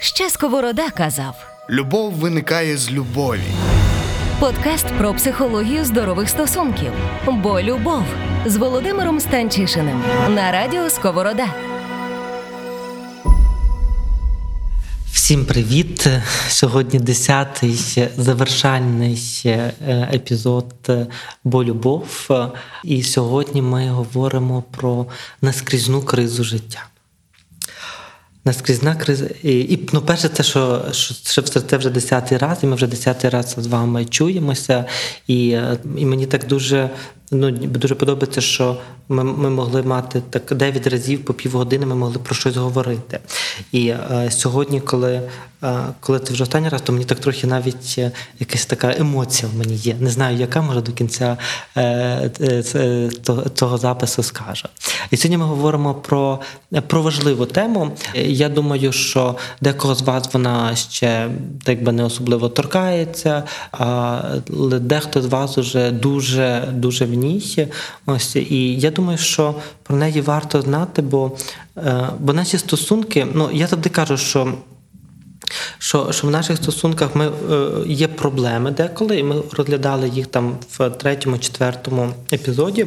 Ще 0.00 0.30
Сковорода 0.30 0.90
казав. 0.90 1.34
Любов 1.70 2.12
виникає 2.12 2.76
з 2.76 2.90
любові. 2.90 3.40
Подкаст 4.40 4.86
про 4.98 5.14
психологію 5.14 5.84
здорових 5.84 6.28
стосунків. 6.28 6.92
Бо 7.26 7.62
любов 7.62 8.02
з 8.46 8.56
Володимиром 8.56 9.20
Станчишиним 9.20 10.02
на 10.28 10.52
радіо 10.52 10.90
Сковорода. 10.90 11.46
Всім 15.12 15.46
привіт! 15.46 16.08
Сьогодні 16.48 16.98
десятий 16.98 18.08
завершальний 18.16 19.42
е, 19.44 19.72
епізод 20.12 20.74
«Бо 21.44 21.64
любов. 21.64 22.28
І 22.84 23.02
сьогодні 23.02 23.62
ми 23.62 23.90
говоримо 23.90 24.62
про 24.70 25.06
наскрізну 25.42 26.02
кризу 26.02 26.44
життя. 26.44 26.86
Наскрізна 28.48 28.94
криза. 28.94 29.26
І, 29.42 29.58
і 29.60 29.88
ну, 29.92 30.00
перше, 30.00 30.28
це 30.28 30.42
що, 30.42 30.84
що 30.92 31.42
це 31.42 31.76
вже 31.76 31.90
десятий 31.90 32.38
раз, 32.38 32.58
і 32.62 32.66
ми 32.66 32.74
вже 32.74 32.86
десятий 32.86 33.30
раз 33.30 33.56
з 33.58 33.66
вами 33.66 34.04
чуємося. 34.04 34.84
І 35.26 35.58
і 35.96 36.06
мені 36.06 36.26
так 36.26 36.46
дуже 36.46 36.90
ну, 37.30 37.50
дуже 37.50 37.94
подобається, 37.94 38.40
що 38.40 38.76
ми 39.08 39.24
ми 39.24 39.50
могли 39.50 39.82
мати 39.82 40.22
так 40.30 40.54
9 40.54 40.86
разів 40.86 41.24
по 41.24 41.34
півгодини, 41.34 41.86
ми 41.86 41.94
могли 41.94 42.18
про 42.18 42.34
щось 42.34 42.56
говорити. 42.56 43.18
І 43.72 43.88
е, 43.88 44.30
сьогодні, 44.30 44.80
коли 44.80 45.22
коли 46.00 46.20
це 46.20 46.32
вже 46.32 46.42
останній 46.42 46.68
раз, 46.68 46.82
то 46.82 46.92
мені 46.92 47.04
так 47.04 47.20
трохи 47.20 47.46
навіть 47.46 47.94
е, 47.98 48.10
якась 48.38 48.66
така 48.66 48.94
емоція 48.98 49.50
в 49.54 49.58
мені 49.58 49.74
є. 49.74 49.96
Не 50.00 50.10
знаю, 50.10 50.36
яка 50.36 50.62
може 50.62 50.80
до 50.80 50.92
кінця 50.92 51.36
е, 51.76 52.30
е, 52.40 53.10
цього 53.54 53.78
запису 53.78 54.22
скаже. 54.22 54.68
І 55.10 55.16
сьогодні 55.16 55.38
ми 55.38 55.44
говоримо 55.44 55.94
про 55.94 56.40
про 56.86 57.02
важливу 57.02 57.46
тему. 57.46 57.96
Я 58.38 58.48
думаю, 58.48 58.92
що 58.92 59.36
декого 59.60 59.94
з 59.94 60.02
вас 60.02 60.28
вона 60.32 60.76
ще 60.76 61.30
так 61.64 61.82
би 61.82 61.92
не 61.92 62.04
особливо 62.04 62.48
торкається, 62.48 63.42
але 63.70 64.78
дехто 64.78 65.22
з 65.22 65.26
вас 65.26 65.58
вже 65.58 65.90
дуже 65.90 66.68
дуже 66.72 67.04
в 67.04 67.14
ній. 67.14 67.68
Ось 68.06 68.36
і 68.36 68.74
я 68.74 68.90
думаю, 68.90 69.18
що 69.18 69.54
про 69.82 69.96
неї 69.96 70.20
варто 70.20 70.62
знати, 70.62 71.02
бо, 71.02 71.32
бо 72.18 72.32
наші 72.32 72.58
стосунки, 72.58 73.26
ну 73.34 73.48
я 73.52 73.66
завжди 73.66 73.88
кажу, 73.88 74.16
що 74.16 74.54
що 75.78 76.12
що 76.12 76.26
в 76.26 76.30
наших 76.30 76.56
стосунках 76.56 77.14
ми, 77.14 77.26
е, 77.26 77.68
є 77.86 78.08
проблеми 78.08 78.70
деколи, 78.70 79.18
і 79.18 79.22
ми 79.22 79.42
розглядали 79.56 80.08
їх 80.08 80.26
там 80.26 80.56
в 80.78 80.90
третьому, 80.90 81.38
четвертому 81.38 82.10
епізоді. 82.32 82.86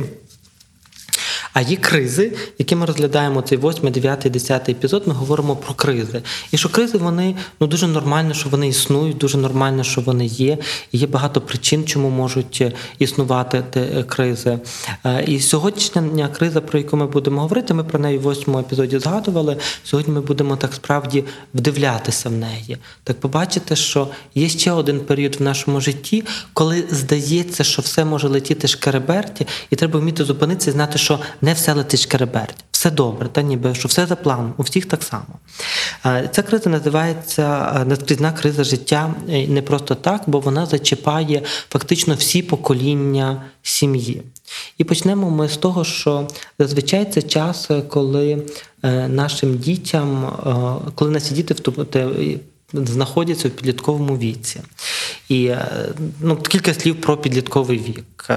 А 1.54 1.62
є 1.62 1.76
кризи, 1.76 2.34
які 2.60 2.76
ми 2.76 2.86
розглядаємо 2.86 3.42
цей 3.42 3.58
8, 3.58 3.92
9, 3.92 4.28
10 4.32 4.70
епізод, 4.70 5.04
ми 5.06 5.14
говоримо 5.14 5.56
про 5.56 5.74
кризи. 5.74 6.22
І 6.52 6.58
що 6.58 6.70
кризи 6.70 6.98
вони 6.98 7.36
ну 7.60 7.68
дуже 7.68 7.88
нормально, 7.88 8.34
що 8.34 8.50
вони 8.50 8.68
існують, 8.68 9.18
дуже 9.18 9.38
нормально, 9.38 9.84
що 9.84 10.02
вони 10.02 10.26
є. 10.26 10.58
І 10.92 10.98
Є 10.98 11.08
багато 11.08 11.42
причин, 11.42 11.86
чому 11.86 12.10
можуть 12.10 12.64
існувати 13.00 13.64
ті 13.74 14.04
кризи. 14.04 14.60
Е, 15.06 15.24
і 15.28 15.40
сьогоднішня 15.40 16.28
криза, 16.28 16.62
про 16.62 16.80
яку 16.80 16.98
ми 16.98 17.08
будемо 17.08 17.42
говорити, 17.42 17.74
ми 17.74 17.84
про 17.84 18.00
неї 18.00 18.18
в 18.18 18.32
8 18.32 18.58
епізоді 18.58 19.00
згадували. 19.00 19.58
Сьогодні 19.84 20.14
ми 20.14 20.22
будемо 20.22 20.56
так 20.56 20.74
справді 20.74 21.24
вдивлятися 21.54 22.30
в 22.30 22.32
неї. 22.32 22.78
Так 23.04 23.20
побачити, 23.20 23.76
що 23.76 24.08
є 24.36 24.50
ще 24.50 24.72
один 24.72 25.00
період 25.00 25.36
в 25.36 25.44
нашому 25.44 25.82
житті, 25.82 26.24
коли 26.54 26.84
здається, 26.92 27.64
що 27.64 27.82
все 27.82 28.06
може 28.06 28.28
летіти 28.28 28.68
шкереберті, 28.68 29.48
і 29.70 29.76
треба 29.76 30.00
вміти 30.00 30.24
зупинитися 30.24 30.70
і 30.70 30.74
знати, 30.74 30.98
що 30.98 31.20
не 31.42 31.54
все 31.54 31.74
летить 31.74 32.02
шкереберть. 32.02 32.64
Все 32.72 32.92
добре, 32.92 33.30
та 33.32 33.42
ніби 33.42 33.76
що 33.76 33.88
все 33.88 34.06
за 34.06 34.16
планом, 34.16 34.54
у 34.58 34.64
всіх 34.64 34.86
так 34.86 35.04
само. 35.04 35.40
Ця 36.32 36.42
криза 36.42 36.70
називається 36.70 37.46
наскрізна 37.88 38.32
криза 38.32 38.64
життя 38.64 39.14
не 39.28 39.62
просто 39.62 39.96
так, 39.96 40.24
бо 40.28 40.40
вона 40.40 40.66
зачіпає 40.66 41.42
фактично 41.70 42.16
всі 42.16 42.42
покоління 42.42 43.42
сім'ї. 43.64 44.24
І 44.78 44.84
почнемо 44.84 45.30
ми 45.30 45.50
з 45.50 45.58
того, 45.58 45.84
що 45.84 46.28
зазвичай 46.60 47.12
це 47.12 47.22
час, 47.22 47.70
коли 47.90 48.48
е, 48.84 49.08
нашим 49.08 49.58
дітям, 49.58 50.26
е, 50.26 50.92
коли 50.96 51.12
наші 51.12 51.34
діти 51.34 51.56
знаходяться 52.74 53.48
в 53.48 53.52
підлітковому 53.52 54.18
віці. 54.18 54.62
І 55.30 55.46
е, 55.46 55.88
ну, 56.20 56.38
кілька 56.38 56.74
слів 56.74 57.02
про 57.02 57.18
підлітковий 57.18 57.78
вік. 57.78 58.30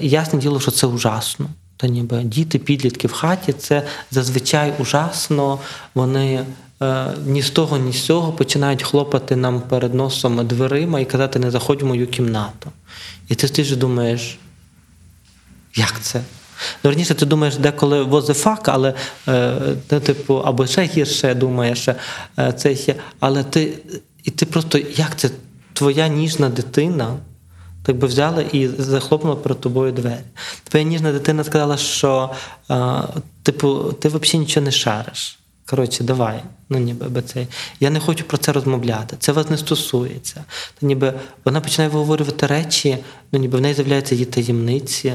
Ясне 0.00 0.38
діло, 0.38 0.60
що 0.60 0.70
це 0.70 0.86
ужасно. 0.86 1.50
Та 1.80 1.88
ніби 1.88 2.22
діти, 2.22 2.58
підлітки 2.58 3.08
в 3.08 3.12
хаті 3.12 3.52
це 3.52 3.82
зазвичай 4.10 4.72
ужасно. 4.78 5.58
Вони 5.94 6.44
е, 6.82 7.06
ні 7.26 7.42
з 7.42 7.50
того, 7.50 7.78
ні 7.78 7.92
з 7.92 8.04
цього 8.04 8.32
починають 8.32 8.82
хлопати 8.82 9.36
нам 9.36 9.60
перед 9.60 9.94
носом 9.94 10.46
дверима 10.46 11.00
і 11.00 11.04
казати, 11.04 11.38
не 11.38 11.50
заходь 11.50 11.82
в 11.82 11.86
мою 11.86 12.06
кімнату. 12.06 12.70
І 13.28 13.34
ти 13.34 13.64
ж 13.64 13.76
думаєш, 13.76 14.38
як 15.74 16.00
це? 16.00 16.22
Ну, 16.84 16.90
раніше 16.90 17.14
ти 17.14 17.26
думаєш, 17.26 17.56
деколи 17.56 18.02
возифак, 18.02 18.68
але 18.68 18.94
е, 19.28 19.76
типу, 19.88 20.34
або 20.34 20.66
ще 20.66 20.82
гірше 20.82 21.34
думаєш, 21.34 21.88
е, 21.88 21.96
це. 22.52 22.94
Але 23.20 23.44
ти, 23.44 23.78
і 24.24 24.30
ти 24.30 24.46
просто 24.46 24.78
як 24.78 25.16
це 25.16 25.30
твоя 25.72 26.08
ніжна 26.08 26.48
дитина? 26.48 27.16
Так 27.82 27.96
би 27.96 28.06
взяла 28.06 28.42
і 28.42 28.68
захлопнула 28.68 29.36
перед 29.36 29.60
тобою 29.60 29.92
двері. 29.92 30.20
Твоя 30.64 30.84
ніжна 30.84 31.12
дитина 31.12 31.44
сказала, 31.44 31.76
що 31.76 32.30
а, 32.68 33.02
типу, 33.42 33.92
ти 33.92 34.08
взагалі 34.08 34.38
нічого 34.38 34.64
не 34.64 34.72
шариш. 34.72 35.38
Коротше, 35.70 36.04
давай, 36.04 36.42
ну 36.68 36.78
ніби 36.78 37.22
цей. 37.22 37.46
Я 37.80 37.90
не 37.90 38.00
хочу 38.00 38.24
про 38.24 38.38
це 38.38 38.52
розмовляти. 38.52 39.16
Це 39.18 39.32
вас 39.32 39.50
не 39.50 39.58
стосується. 39.58 40.44
То 40.80 40.86
ніби 40.86 41.14
вона 41.44 41.60
починає 41.60 41.90
виговорювати 41.90 42.46
речі, 42.46 42.98
ну 43.32 43.38
ніби 43.38 43.58
в 43.58 43.60
неї 43.60 43.74
з'являються 43.74 44.14
її 44.14 44.24
таємниці, 44.24 45.12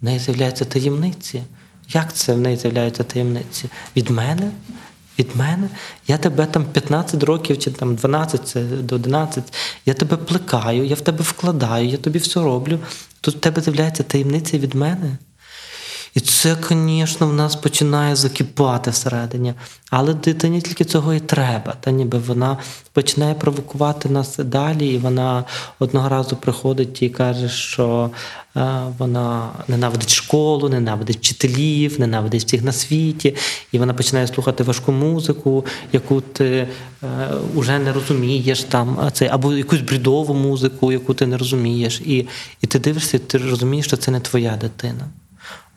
в 0.00 0.04
неї 0.04 0.18
з'являються 0.18 0.64
таємниці. 0.64 1.42
Як 1.88 2.12
це 2.12 2.34
в 2.34 2.38
неї 2.38 2.56
з'являються 2.56 3.04
таємниці? 3.04 3.68
Від 3.96 4.10
мене? 4.10 4.50
Від 5.18 5.36
мене. 5.36 5.68
Я 6.08 6.18
тебе 6.18 6.46
там 6.46 6.64
15 6.64 7.22
років 7.22 7.58
чи 7.58 7.70
там 7.70 7.94
12 7.94 8.48
це 8.48 8.62
до 8.62 8.94
11, 8.94 9.52
я 9.86 9.94
тебе 9.94 10.16
плекаю, 10.16 10.86
я 10.86 10.94
в 10.94 11.00
тебе 11.00 11.18
вкладаю, 11.22 11.88
я 11.88 11.96
тобі 11.96 12.18
все 12.18 12.40
роблю. 12.40 12.78
Тут 13.20 13.36
в 13.36 13.38
тебе 13.40 13.62
з'являється 13.62 14.02
таємниця 14.02 14.58
від 14.58 14.74
мене. 14.74 15.18
І 16.18 16.20
це, 16.20 16.56
звісно, 16.68 17.26
в 17.26 17.32
нас 17.32 17.56
починає 17.56 18.16
закипати 18.16 18.90
всередині. 18.90 19.54
Але 19.90 20.14
дитині 20.14 20.60
тільки 20.60 20.84
цього 20.84 21.14
і 21.14 21.20
треба. 21.20 21.74
Та 21.80 21.90
ніби 21.90 22.18
вона 22.18 22.58
починає 22.92 23.34
провокувати 23.34 24.08
нас 24.08 24.36
далі, 24.36 24.86
і 24.88 24.98
вона 24.98 25.44
одного 25.78 26.08
разу 26.08 26.36
приходить 26.36 27.02
і 27.02 27.08
каже, 27.08 27.48
що 27.48 28.10
е, 28.56 28.80
вона 28.98 29.48
ненавидить 29.68 30.10
школу, 30.10 30.68
ненавидить 30.68 31.18
вчителів, 31.18 32.00
ненавидить 32.00 32.44
всіх 32.44 32.62
на 32.62 32.72
світі, 32.72 33.36
і 33.72 33.78
вона 33.78 33.94
починає 33.94 34.26
слухати 34.26 34.62
важку 34.62 34.92
музику, 34.92 35.64
яку 35.92 36.20
ти 36.20 36.68
вже 37.54 37.72
е, 37.72 37.78
не 37.78 37.92
розумієш 37.92 38.62
там, 38.64 39.10
це 39.12 39.28
або 39.32 39.52
якусь 39.52 39.80
брідову 39.80 40.34
музику, 40.34 40.92
яку 40.92 41.14
ти 41.14 41.26
не 41.26 41.36
розумієш. 41.36 42.00
І, 42.00 42.26
І 42.60 42.66
ти 42.66 42.78
дивишся, 42.78 43.16
і 43.16 43.20
ти 43.20 43.38
розумієш, 43.38 43.86
що 43.86 43.96
це 43.96 44.10
не 44.10 44.20
твоя 44.20 44.56
дитина 44.56 45.08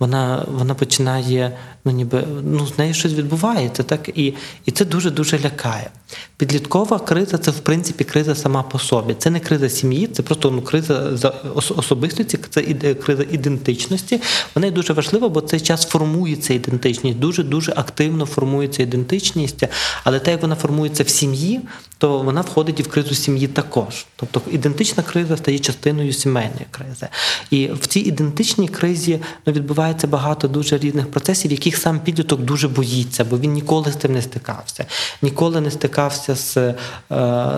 вона 0.01 0.45
вона 0.47 0.73
починає, 0.73 1.57
ну 1.85 1.91
ніби 1.91 2.23
ну 2.43 2.67
з 2.67 2.77
нею 2.77 2.93
щось 2.93 3.13
відбувається, 3.13 3.83
так 3.83 4.09
і 4.15 4.33
і 4.65 4.71
це 4.71 4.85
дуже 4.85 5.11
дуже 5.11 5.39
лякає. 5.39 5.89
Підліткова 6.37 6.99
криза 6.99 7.37
це 7.37 7.51
в 7.51 7.59
принципі 7.59 8.03
криза 8.03 8.35
сама 8.35 8.63
по 8.63 8.79
собі. 8.79 9.15
Це 9.17 9.29
не 9.29 9.39
криза 9.39 9.69
сім'ї, 9.69 10.07
це 10.07 10.23
просто 10.23 10.51
ну 10.51 10.61
криза 10.61 11.31
особистості, 11.75 12.39
це 12.49 12.61
криза 12.93 13.23
ідентичності. 13.31 14.21
Вона 14.55 14.67
є 14.67 14.73
дуже 14.73 14.93
важлива, 14.93 15.29
бо 15.29 15.41
цей 15.41 15.59
час 15.59 15.85
формується 15.85 16.53
ідентичність, 16.53 17.19
дуже 17.19 17.43
дуже 17.43 17.73
активно 17.75 18.25
формується 18.25 18.83
ідентичність. 18.83 19.63
Але 20.03 20.19
те, 20.19 20.31
як 20.31 20.41
вона 20.41 20.55
формується 20.55 21.03
в 21.03 21.09
сім'ї, 21.09 21.61
то 21.97 22.19
вона 22.19 22.41
входить 22.41 22.79
і 22.79 22.83
в 22.83 22.87
кризу 22.87 23.15
сім'ї 23.15 23.47
також. 23.47 24.05
Тобто 24.15 24.41
ідентична 24.51 25.03
криза 25.03 25.37
стає 25.37 25.59
частиною 25.59 26.13
сімейної 26.13 26.65
кризи. 26.71 27.07
І 27.51 27.67
в 27.67 27.87
цій 27.87 27.99
ідентичній 27.99 28.67
кризі 28.67 29.19
ну, 29.45 29.53
відбувається 29.53 29.90
багато 30.07 30.47
дуже 30.47 30.77
різних 30.77 31.11
процесів, 31.11 31.51
яких 31.51 31.77
сам 31.77 31.99
підліток 31.99 32.41
дуже 32.41 32.67
боїться, 32.67 33.25
бо 33.25 33.37
він 33.37 33.51
ніколи 33.51 33.91
з 33.91 33.95
цим 33.95 34.13
не 34.13 34.21
стикався, 34.21 34.85
ніколи 35.21 35.61
не 35.61 35.71
стикався 35.71 36.35
з, 36.35 36.57
е, 36.57 36.75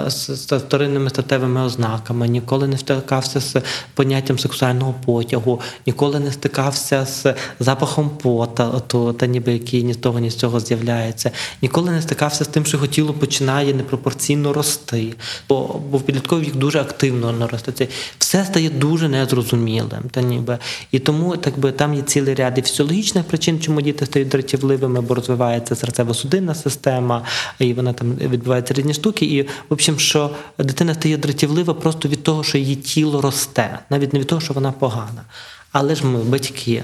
з, 0.08 0.30
з 0.30 0.52
вторинними 0.52 1.10
статевими 1.10 1.62
ознаками, 1.62 2.28
ніколи 2.28 2.68
не 2.68 2.78
стикався 2.78 3.40
з 3.40 3.62
поняттям 3.94 4.40
сексуального 4.40 4.96
потягу, 5.06 5.62
ніколи 5.88 6.20
не 6.20 6.32
стикався 6.32 7.06
з 7.06 7.34
запахом 7.60 8.10
пота, 8.10 8.80
то, 8.88 9.14
та 9.14 9.26
ніби 9.26 9.54
який 9.54 9.84
ні 9.84 9.94
з 9.94 9.98
того, 9.98 10.20
ні 10.20 10.30
з 10.30 10.36
цього 10.36 10.60
з'являється, 10.60 11.32
ніколи 11.62 11.92
не 11.92 12.02
стикався 12.02 12.44
з 12.44 12.48
тим, 12.48 12.66
що 12.66 12.78
його 12.78 12.88
тіло 12.88 13.14
починає 13.14 13.74
непропорційно 13.74 14.54
рости, 14.54 15.14
бо 15.50 15.80
бо 15.92 15.98
в 15.98 16.02
підліткові 16.02 16.46
вік 16.46 16.56
дуже 16.56 16.80
активно 16.82 17.32
нарости. 17.32 17.90
Все 18.18 18.46
стає 18.46 18.70
дуже 18.70 19.10
незрозумілим. 19.10 20.04
Та 20.12 20.22
ніби. 20.22 20.58
І 20.92 21.00
тому 21.00 21.38
так 21.38 21.60
би, 21.60 21.72
там 21.72 21.94
є 21.94 22.02
ці, 22.02 22.22
цілий 22.24 22.36
ряд 22.36 22.58
і 22.58 22.62
фізіологічних 22.62 23.24
причин, 23.24 23.60
чому 23.60 23.82
діти 23.82 24.06
стають 24.06 24.28
дратівливими, 24.28 25.02
бо 25.02 25.16
розвивається 25.16 25.76
серцево-судинна 25.76 26.56
система, 26.56 27.26
і 27.60 27.74
вона 27.74 27.94
там 27.94 28.16
відбуваються 28.16 28.74
різні 28.74 28.94
штуки. 28.94 29.26
І, 29.26 29.42
в 29.42 29.48
общем, 29.70 30.00
що 30.00 30.36
дитина 30.58 30.94
стає 30.94 31.18
дратівлива 31.18 31.74
просто 31.74 32.10
від 32.10 32.24
того, 32.24 32.44
що 32.44 32.58
її 32.58 32.76
тіло 32.76 33.22
росте, 33.22 33.80
навіть 33.90 34.14
не 34.14 34.20
від 34.20 34.28
того, 34.28 34.42
що 34.42 34.54
вона 34.54 34.72
погана. 34.72 35.24
Але 35.72 35.96
ж 35.96 36.06
ми, 36.06 36.24
батьки, 36.24 36.84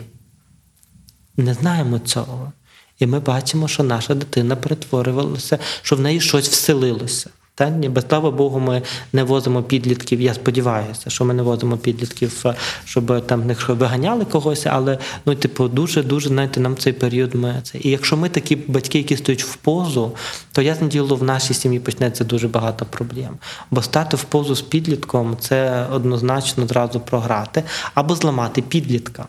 не 1.37 1.53
знаємо 1.53 1.99
цього. 1.99 2.51
І 2.99 3.05
ми 3.05 3.19
бачимо, 3.19 3.67
що 3.67 3.83
наша 3.83 4.15
дитина 4.15 4.55
перетворювалася, 4.55 5.59
що 5.81 5.95
в 5.95 5.99
неї 5.99 6.21
щось 6.21 6.49
вселилося. 6.49 7.29
Та 7.59 7.69
ніби 7.69 8.01
слава 8.09 8.31
Богу, 8.31 8.59
ми 8.59 8.81
не 9.13 9.23
возимо 9.23 9.63
підлітків. 9.63 10.21
Я 10.21 10.33
сподіваюся, 10.33 11.09
що 11.09 11.25
ми 11.25 11.33
не 11.33 11.43
возимо 11.43 11.77
підлітків, 11.77 12.43
е, 12.45 12.55
щоб 12.85 13.25
там 13.25 13.47
них 13.47 13.69
виганяли 13.69 14.25
когось, 14.25 14.65
але 14.65 14.97
ну, 15.25 15.35
типу, 15.35 15.67
дуже 15.67 16.03
дуже 16.03 16.29
знаєте, 16.29 16.59
нам 16.59 16.77
цей 16.77 16.93
період 16.93 17.35
ми 17.35 17.55
це. 17.63 17.77
І 17.77 17.89
якщо 17.89 18.17
ми 18.17 18.29
такі 18.29 18.55
батьки, 18.55 18.97
які 18.97 19.17
стоять 19.17 19.43
в 19.43 19.55
позу, 19.55 20.11
то 20.51 20.61
ясне 20.61 20.87
діло, 20.87 21.15
в 21.15 21.23
нашій 21.23 21.53
сім'ї 21.53 21.79
почнеться 21.79 22.23
дуже 22.23 22.47
багато 22.47 22.85
проблем. 22.85 23.37
Бо 23.71 23.81
стати 23.81 24.17
в 24.17 24.23
позу 24.23 24.55
з 24.55 24.61
підлітком 24.61 25.37
це 25.39 25.85
однозначно 25.93 26.67
зразу 26.67 26.99
програти 26.99 27.63
або 27.93 28.15
зламати 28.15 28.61
підлітка. 28.61 29.27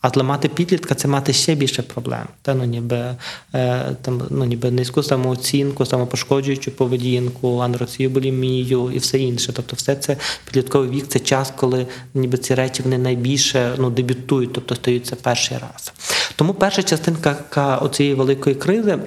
А 0.00 0.10
зламати 0.10 0.48
підлітка 0.48 0.94
це 0.94 1.08
мати 1.08 1.32
ще 1.32 1.54
більше 1.54 1.82
проблем. 1.82 2.24
Та 2.42 2.54
ну 2.54 2.64
ніби 2.64 3.16
е, 3.54 3.96
там 4.02 4.22
ну 4.30 4.44
ніби 4.44 4.70
низьку 4.70 5.02
самооцінку, 5.02 5.86
самопошкоджуючу 5.86 6.70
поведінку, 6.70 7.58
анорексію, 7.58 8.10
булімію 8.10 8.90
і 8.94 8.98
все 8.98 9.18
інше. 9.18 9.52
Тобто, 9.52 9.76
все 9.76 9.96
це 9.96 10.16
підлітковий 10.44 10.90
вік 10.90 11.08
це 11.08 11.18
час, 11.18 11.52
коли 11.56 11.86
ніби 12.14 12.38
ці 12.38 12.54
речі 12.54 12.82
вони 12.82 12.98
найбільше 12.98 13.74
ну 13.78 13.90
дебютують, 13.90 14.52
тобто 14.52 14.74
стаються 14.74 15.16
перший 15.16 15.58
раз. 15.58 15.92
Тому 16.36 16.54
перша 16.54 16.82
частинка 16.82 17.78
оцієї 17.82 18.14
великої 18.14 18.56
кризи. 18.56 18.98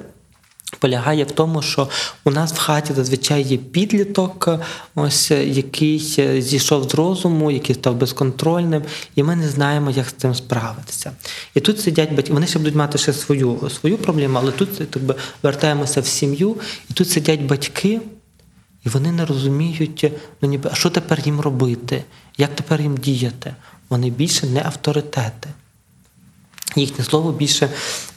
Полягає 0.84 1.24
в 1.24 1.32
тому, 1.32 1.62
що 1.62 1.90
у 2.24 2.32
нас 2.32 2.54
в 2.54 2.58
хаті 2.58 2.94
зазвичай 2.94 3.44
є 3.44 3.58
підліток, 3.58 4.50
ось 4.96 5.32
який 5.32 6.00
зійшов 6.42 6.90
з 6.90 6.94
розуму, 6.96 7.52
який 7.52 7.76
став 7.76 7.96
безконтрольним, 7.96 8.84
і 9.16 9.24
ми 9.24 9.36
не 9.36 9.50
знаємо, 9.50 9.92
як 9.92 10.10
з 10.10 10.14
цим 10.14 10.36
справитися. 10.36 11.12
І 11.56 11.60
тут 11.60 11.80
сидять 11.80 12.14
батьки, 12.14 12.34
вони 12.34 12.48
ще 12.48 12.60
будуть 12.60 12.76
мати 12.76 12.98
ще 12.98 13.14
свою 13.14 13.70
свою 13.82 13.98
проблему, 13.98 14.40
але 14.42 14.52
тут 14.52 14.90
так 14.90 15.04
би, 15.04 15.16
вертаємося 15.44 16.02
в 16.02 16.06
сім'ю, 16.06 16.58
і 16.90 16.94
тут 16.94 17.10
сидять 17.10 17.42
батьки, 17.42 18.02
і 18.86 18.90
вони 18.90 19.12
не 19.12 19.26
розуміють, 19.26 20.12
ну 20.42 20.50
ніби 20.50 20.70
а 20.74 20.76
що 20.76 20.90
тепер 20.90 21.22
їм 21.26 21.40
робити, 21.40 22.04
як 22.38 22.56
тепер 22.56 22.82
їм 22.82 22.98
діяти. 22.98 23.56
Вони 23.90 24.10
більше 24.10 24.48
не 24.48 24.64
авторитети. 24.66 25.50
Їхнє 26.76 27.06
слово 27.06 27.32
більше 27.32 27.70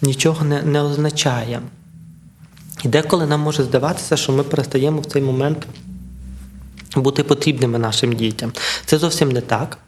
нічого 0.02 0.44
не, 0.44 0.62
не 0.62 0.82
означає. 0.82 1.60
І 2.84 2.88
деколи 2.88 3.26
нам 3.26 3.40
може 3.40 3.62
здаватися, 3.62 4.16
що 4.16 4.32
ми 4.32 4.42
перестаємо 4.42 5.00
в 5.00 5.06
цей 5.06 5.22
момент 5.22 5.66
бути 6.96 7.22
потрібними 7.22 7.78
нашим 7.78 8.12
дітям. 8.12 8.52
Це 8.86 8.98
зовсім 8.98 9.32
не 9.32 9.40
так. 9.40 9.78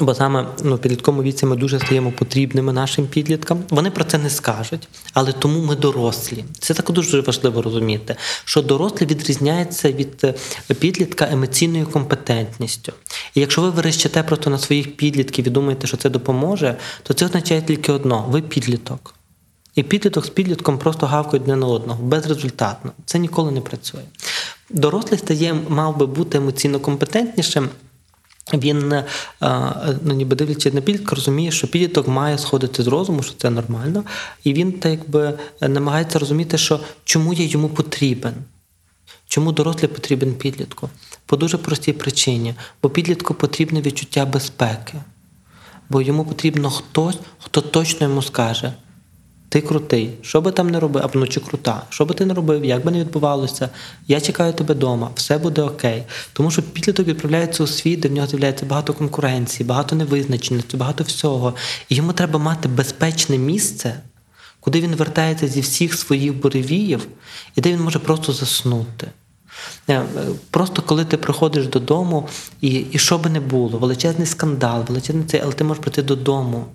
Бо 0.00 0.14
саме 0.14 0.46
ну, 0.62 0.74
в 0.74 0.78
підлітковому 0.78 1.22
віці 1.22 1.46
ми 1.46 1.56
дуже 1.56 1.78
стаємо 1.78 2.12
потрібними 2.12 2.72
нашим 2.72 3.06
підліткам. 3.06 3.62
Вони 3.70 3.90
про 3.90 4.04
це 4.04 4.18
не 4.18 4.30
скажуть, 4.30 4.88
але 5.12 5.32
тому 5.32 5.60
ми 5.60 5.76
дорослі. 5.76 6.44
Це 6.58 6.74
так 6.74 6.90
дуже 6.90 7.20
важливо 7.20 7.62
розуміти, 7.62 8.16
що 8.44 8.62
дорослі 8.62 9.06
відрізняється 9.06 9.92
від 9.92 10.24
е, 10.24 10.34
підлітка 10.74 11.28
емоційною 11.30 11.86
компетентністю. 11.86 12.92
І 13.34 13.40
якщо 13.40 13.62
ви 13.62 13.70
верещите 13.70 14.22
просто 14.22 14.50
на 14.50 14.58
своїх 14.58 14.96
підлітків 14.96 15.46
і 15.46 15.50
думаєте, 15.50 15.86
що 15.86 15.96
це 15.96 16.10
допоможе, 16.10 16.76
то 17.02 17.14
це 17.14 17.26
означає 17.26 17.62
тільки 17.62 17.92
одно: 17.92 18.26
ви 18.28 18.42
підліток. 18.42 19.14
І 19.74 19.82
підліток 19.82 20.26
з 20.26 20.28
підлітком 20.28 20.78
просто 20.78 21.06
гавкають 21.06 21.42
одне 21.42 21.56
на 21.56 21.66
одного 21.66 22.02
безрезультатно. 22.02 22.92
Це 23.04 23.18
ніколи 23.18 23.50
не 23.50 23.60
працює. 23.60 24.02
Дорослий 24.70 25.18
стає, 25.18 25.54
мав 25.68 25.96
би 25.96 26.06
бути 26.06 26.38
емоційно 26.38 26.80
компетентнішим. 26.80 27.68
Він, 28.52 28.92
е, 28.92 29.04
ну 30.02 30.14
ніби 30.14 30.36
дивлячись 30.36 30.74
на 30.74 30.80
підлітка, 30.80 31.14
розуміє, 31.14 31.50
що 31.50 31.66
підліток 31.66 32.08
має 32.08 32.38
сходити 32.38 32.82
з 32.82 32.86
розуму, 32.86 33.22
що 33.22 33.34
це 33.34 33.50
нормально, 33.50 34.04
і 34.44 34.52
він 34.52 34.72
так 34.72 34.92
якби 34.92 35.38
намагається 35.60 36.18
розуміти, 36.18 36.58
що 36.58 36.80
чому 37.04 37.32
я 37.32 37.44
йому 37.44 37.68
потрібен. 37.68 38.34
Чому 39.26 39.52
дорослий 39.52 39.88
потрібен 39.88 40.34
підлітку? 40.34 40.90
По 41.26 41.36
дуже 41.36 41.58
простій 41.58 41.92
причині, 41.92 42.54
бо 42.82 42.90
підлітку 42.90 43.34
потрібне 43.34 43.80
відчуття 43.80 44.24
безпеки, 44.24 44.94
бо 45.88 46.02
йому 46.02 46.24
потрібно 46.24 46.70
хтось, 46.70 47.18
хто 47.38 47.60
точно 47.60 48.06
йому 48.06 48.22
скаже, 48.22 48.72
ти 49.54 49.60
крутий, 49.60 50.10
що 50.22 50.40
би 50.40 50.52
там 50.52 50.70
не 50.70 50.80
робив, 50.80 51.10
ну 51.14 51.26
чи 51.26 51.40
крута, 51.40 51.82
що 51.88 52.04
би 52.04 52.14
ти 52.14 52.26
не 52.26 52.34
робив, 52.34 52.64
як 52.64 52.84
би 52.84 52.90
не 52.90 53.00
відбувалося, 53.00 53.68
я 54.08 54.20
чекаю 54.20 54.52
тебе 54.52 54.74
вдома, 54.74 55.10
все 55.14 55.38
буде 55.38 55.62
окей. 55.62 56.02
Тому 56.32 56.50
що 56.50 56.62
підліток 56.62 57.06
відправляється 57.06 57.64
у 57.64 57.66
світ, 57.66 58.00
де 58.00 58.08
в 58.08 58.12
нього 58.12 58.26
з'являється 58.26 58.66
багато 58.66 58.94
конкуренції, 58.94 59.66
багато 59.66 59.96
невизначеності, 59.96 60.76
багато 60.76 61.04
всього. 61.04 61.54
І 61.88 61.94
йому 61.94 62.12
треба 62.12 62.38
мати 62.38 62.68
безпечне 62.68 63.38
місце, 63.38 64.00
куди 64.60 64.80
він 64.80 64.94
вертається 64.94 65.48
зі 65.48 65.60
всіх 65.60 65.94
своїх 65.94 66.34
буревіїв, 66.34 67.06
і 67.56 67.60
де 67.60 67.72
він 67.72 67.80
може 67.80 67.98
просто 67.98 68.32
заснути. 68.32 69.06
Е, 69.90 70.02
просто 70.50 70.82
коли 70.82 71.04
ти 71.04 71.16
приходиш 71.16 71.66
додому, 71.66 72.28
і 72.60 72.68
і 72.68 72.98
що 72.98 73.18
би 73.18 73.30
не 73.30 73.40
було, 73.40 73.78
величезний 73.78 74.26
скандал, 74.26 74.84
величезний 74.88 75.24
цей, 75.24 75.40
але 75.40 75.52
ти 75.52 75.64
можеш 75.64 75.82
прийти 75.82 76.02
додому 76.02 76.66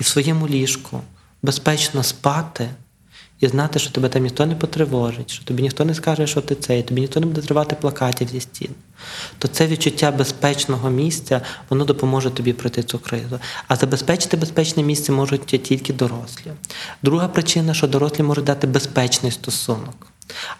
і 0.00 0.02
в 0.02 0.06
своєму 0.06 0.48
ліжку 0.48 1.00
безпечно 1.42 2.02
спати 2.02 2.70
і 3.40 3.48
знати, 3.48 3.78
що 3.78 3.90
тебе 3.90 4.08
там 4.08 4.22
ніхто 4.22 4.46
не 4.46 4.54
потривожить, 4.54 5.30
що 5.30 5.44
тобі 5.44 5.62
ніхто 5.62 5.84
не 5.84 5.94
скаже, 5.94 6.26
що 6.26 6.40
ти 6.40 6.54
це, 6.54 6.78
і 6.78 6.82
тобі 6.82 7.00
ніхто 7.00 7.20
не 7.20 7.26
буде 7.26 7.40
зривати 7.40 7.76
плакатів 7.80 8.28
зі 8.28 8.40
стін, 8.40 8.70
то 9.38 9.48
це 9.48 9.66
відчуття 9.66 10.10
безпечного 10.10 10.90
місця, 10.90 11.40
воно 11.70 11.84
допоможе 11.84 12.30
тобі 12.30 12.52
пройти 12.52 12.82
цю 12.82 12.98
кризу. 12.98 13.38
А 13.68 13.76
забезпечити 13.76 14.36
безпечне 14.36 14.82
місце 14.82 15.12
можуть 15.12 15.46
тільки 15.46 15.92
дорослі. 15.92 16.50
Друга 17.02 17.28
причина, 17.28 17.74
що 17.74 17.86
дорослі 17.86 18.22
можуть 18.22 18.44
дати 18.44 18.66
безпечний 18.66 19.32
стосунок. 19.32 20.06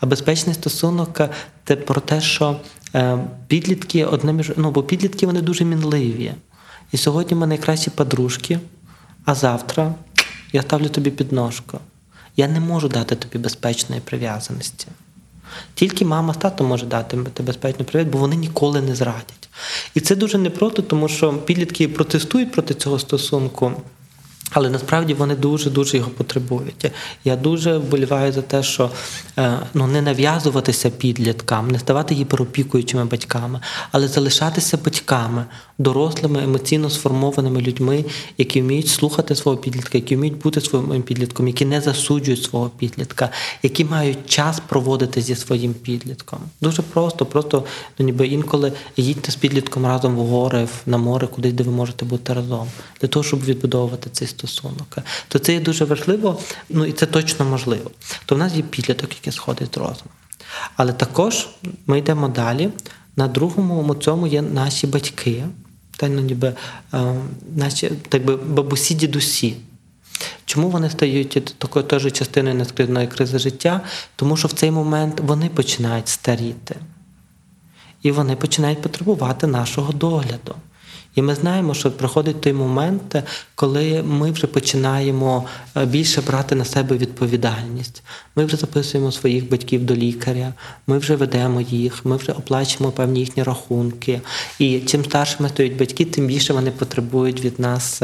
А 0.00 0.06
безпечний 0.06 0.54
стосунок 0.54 1.20
це 1.64 1.76
про 1.76 2.00
те, 2.00 2.20
що 2.20 2.56
е, 2.94 3.18
підлітки 3.46 4.04
одне 4.04 4.32
між 4.32 4.52
ну, 4.56 4.70
бо 4.70 4.82
підлітки 4.82 5.26
вони 5.26 5.42
дуже 5.42 5.64
мінливі. 5.64 6.32
І 6.92 6.96
сьогодні 6.96 7.36
ми 7.36 7.46
найкращі 7.46 7.90
подружки, 7.90 8.58
а 9.24 9.34
завтра 9.34 9.94
я 10.52 10.62
ставлю 10.62 10.88
тобі 10.88 11.10
підножку. 11.10 11.78
Я 12.36 12.48
не 12.48 12.60
можу 12.60 12.88
дати 12.88 13.16
тобі 13.16 13.38
безпечної 13.38 14.00
прив'язаності. 14.00 14.86
Тільки 15.74 16.04
мама 16.04 16.34
з 16.34 16.36
татом 16.36 16.66
може 16.66 16.86
дати 16.86 17.16
безпечну 17.16 17.84
прив'язаність, 17.84 18.12
бо 18.12 18.18
вони 18.18 18.36
ніколи 18.36 18.80
не 18.80 18.94
зрадять. 18.94 19.48
І 19.94 20.00
це 20.00 20.16
дуже 20.16 20.38
непросто, 20.38 20.82
тому 20.82 21.08
що 21.08 21.32
підлітки 21.32 21.88
протестують 21.88 22.52
проти 22.52 22.74
цього 22.74 22.98
стосунку. 22.98 23.72
Але 24.50 24.70
насправді 24.70 25.14
вони 25.14 25.34
дуже-дуже 25.34 25.96
його 25.96 26.10
потребують. 26.10 26.90
Я 27.24 27.36
дуже 27.36 27.78
вболіваю 27.78 28.32
за 28.32 28.42
те, 28.42 28.62
що 28.62 28.90
е, 29.38 29.58
ну, 29.74 29.86
не 29.86 30.02
нав'язуватися 30.02 30.90
підліткам, 30.90 31.70
не 31.70 31.78
ставати 31.78 32.14
гіперопікуючими 32.14 33.04
батьками, 33.04 33.60
але 33.92 34.08
залишатися 34.08 34.78
батьками, 34.84 35.44
дорослими, 35.78 36.44
емоційно 36.44 36.90
сформованими 36.90 37.60
людьми, 37.60 38.04
які 38.38 38.62
вміють 38.62 38.88
слухати 38.88 39.34
свого 39.34 39.58
підлітка, 39.58 39.98
які 39.98 40.16
вміють 40.16 40.38
бути 40.38 40.60
своїм 40.60 41.02
підлітком, 41.02 41.48
які 41.48 41.64
не 41.64 41.80
засуджують 41.80 42.42
свого 42.42 42.70
підлітка, 42.78 43.30
які 43.62 43.84
мають 43.84 44.18
час 44.26 44.60
проводити 44.68 45.22
зі 45.22 45.36
своїм 45.36 45.74
підлітком. 45.74 46.38
Дуже 46.60 46.82
просто, 46.82 47.26
просто 47.26 47.64
ну, 47.98 48.06
ніби 48.06 48.26
інколи 48.26 48.72
їдьте 48.96 49.32
з 49.32 49.36
підлітком 49.36 49.86
разом 49.86 50.16
в 50.16 50.26
гори, 50.26 50.68
на 50.86 50.98
море, 50.98 51.26
кудись, 51.26 51.52
де 51.52 51.62
ви 51.62 51.72
можете 51.72 52.04
бути 52.04 52.34
разом, 52.34 52.68
для 53.00 53.08
того, 53.08 53.24
щоб 53.24 53.44
відбудовувати 53.44 54.10
цей 54.12 54.28
стосунок. 54.38 54.98
То 55.28 55.38
це 55.38 55.52
є 55.52 55.60
дуже 55.60 55.84
важливо, 55.84 56.40
ну 56.68 56.86
і 56.86 56.92
це 56.92 57.06
точно 57.06 57.44
можливо. 57.44 57.90
То 58.26 58.34
в 58.34 58.38
нас 58.38 58.54
є 58.54 58.62
підліток, 58.62 59.10
який 59.14 59.32
сходить 59.32 59.74
з 59.74 59.76
розуму. 59.76 60.10
Але 60.76 60.92
також 60.92 61.48
ми 61.86 61.98
йдемо 61.98 62.28
далі. 62.28 62.70
На 63.16 63.28
другому 63.28 63.94
цьому 63.94 64.26
є 64.26 64.42
наші 64.42 64.86
батьки, 64.86 65.44
та 65.96 66.08
ну, 66.08 66.20
ніби 66.20 66.54
е, 66.94 67.14
наші 67.56 67.90
так 68.08 68.24
би 68.24 68.36
бабусі, 68.36 68.94
дідусі. 68.94 69.56
Чому 70.44 70.70
вони 70.70 70.90
стають 70.90 71.54
такою 71.58 71.84
теж 71.84 72.12
частиною 72.12 72.54
нескрізної 72.54 73.06
кризи 73.06 73.38
життя? 73.38 73.80
Тому 74.16 74.36
що 74.36 74.48
в 74.48 74.52
цей 74.52 74.70
момент 74.70 75.20
вони 75.20 75.48
починають 75.48 76.08
старіти. 76.08 76.76
І 78.02 78.12
вони 78.12 78.36
починають 78.36 78.82
потребувати 78.82 79.46
нашого 79.46 79.92
догляду. 79.92 80.54
І 81.18 81.22
ми 81.22 81.34
знаємо, 81.34 81.74
що 81.74 81.90
приходить 81.90 82.40
той 82.40 82.52
момент, 82.52 83.16
коли 83.54 84.02
ми 84.02 84.30
вже 84.30 84.46
починаємо 84.46 85.44
е, 85.76 85.86
більше 85.86 86.20
брати 86.20 86.54
на 86.54 86.64
себе 86.64 86.96
відповідальність. 86.96 88.02
Ми 88.36 88.44
вже 88.44 88.56
записуємо 88.56 89.12
своїх 89.12 89.50
батьків 89.50 89.86
до 89.86 89.94
лікаря, 89.96 90.52
ми 90.86 90.98
вже 90.98 91.16
ведемо 91.16 91.60
їх, 91.60 92.04
ми 92.04 92.16
вже 92.16 92.32
оплачуємо 92.32 92.92
певні 92.92 93.20
їхні 93.20 93.42
рахунки. 93.42 94.20
І 94.58 94.80
чим 94.80 95.04
старшими 95.04 95.48
стають 95.48 95.76
батьки, 95.76 96.04
тим 96.04 96.26
більше 96.26 96.52
вони 96.52 96.70
потребують 96.70 97.44
від 97.44 97.60
нас 97.60 98.02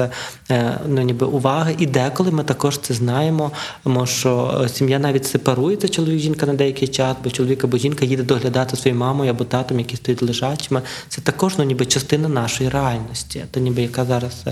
е, 0.50 0.78
ну, 0.88 1.02
ніби 1.02 1.26
уваги. 1.26 1.76
І 1.78 1.87
деколи 1.87 2.30
ми 2.30 2.44
також 2.44 2.78
це 2.78 2.94
знаємо, 2.94 3.52
тому 3.85 4.06
що 4.06 4.61
е, 4.64 4.68
сім'я 4.68 4.99
навіть 4.99 5.26
сепарується 5.26 5.88
чоловік, 5.88 6.18
жінка 6.18 6.47
на 6.47 6.54
деякий 6.54 6.88
час, 6.88 7.16
бо 7.25 7.30
чоловік 7.30 7.64
або 7.64 7.78
жінка 7.78 8.06
їде 8.06 8.23
доглядати 8.23 8.76
своєю 8.76 9.00
мамою 9.00 9.30
або 9.30 9.44
татом, 9.44 9.78
які 9.78 9.97
стоять 9.97 10.23
лежачими. 10.23 10.83
Це 11.09 11.21
також 11.21 11.59
ну, 11.59 11.64
ніби 11.64 11.87
частина 11.87 12.28
нашої 12.28 12.71
реальності, 12.71 13.03
та 13.50 13.61
ніби 13.61 13.82
яка 13.82 14.04
зараз, 14.04 14.44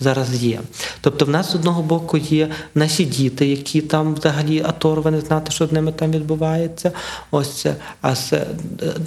зараз 0.00 0.42
є. 0.42 0.60
Тобто, 1.00 1.24
в 1.24 1.28
нас 1.28 1.52
з 1.52 1.54
одного 1.54 1.82
боку 1.82 2.16
є 2.16 2.48
наші 2.74 3.04
діти, 3.04 3.46
які 3.46 3.80
там 3.80 4.14
взагалі 4.14 4.62
оторвані 4.62 5.20
знати, 5.20 5.52
що 5.52 5.66
з 5.66 5.72
ними 5.72 5.92
там 5.92 6.10
відбувається. 6.10 6.92
Ось. 7.30 7.66
А 8.00 8.14
це, 8.14 8.46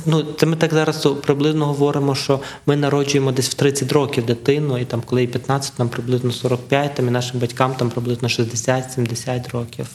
ну, 0.05 0.25
це 0.39 0.45
ми 0.45 0.55
так 0.55 0.73
зараз 0.73 1.07
приблизно 1.25 1.65
говоримо, 1.65 2.15
що 2.15 2.39
ми 2.65 2.75
народжуємо 2.75 3.31
десь 3.31 3.49
в 3.49 3.53
30 3.53 3.91
років 3.91 4.25
дитину, 4.25 4.77
і 4.77 4.85
там, 4.85 5.01
коли 5.05 5.21
їй 5.21 5.27
15, 5.27 5.73
там 5.73 5.89
приблизно 5.89 6.31
45, 6.31 6.95
там 6.95 7.07
і 7.07 7.11
нашим 7.11 7.39
батькам 7.39 7.73
там 7.75 7.89
приблизно 7.89 8.27
60-70 8.27 9.51
років. 9.51 9.87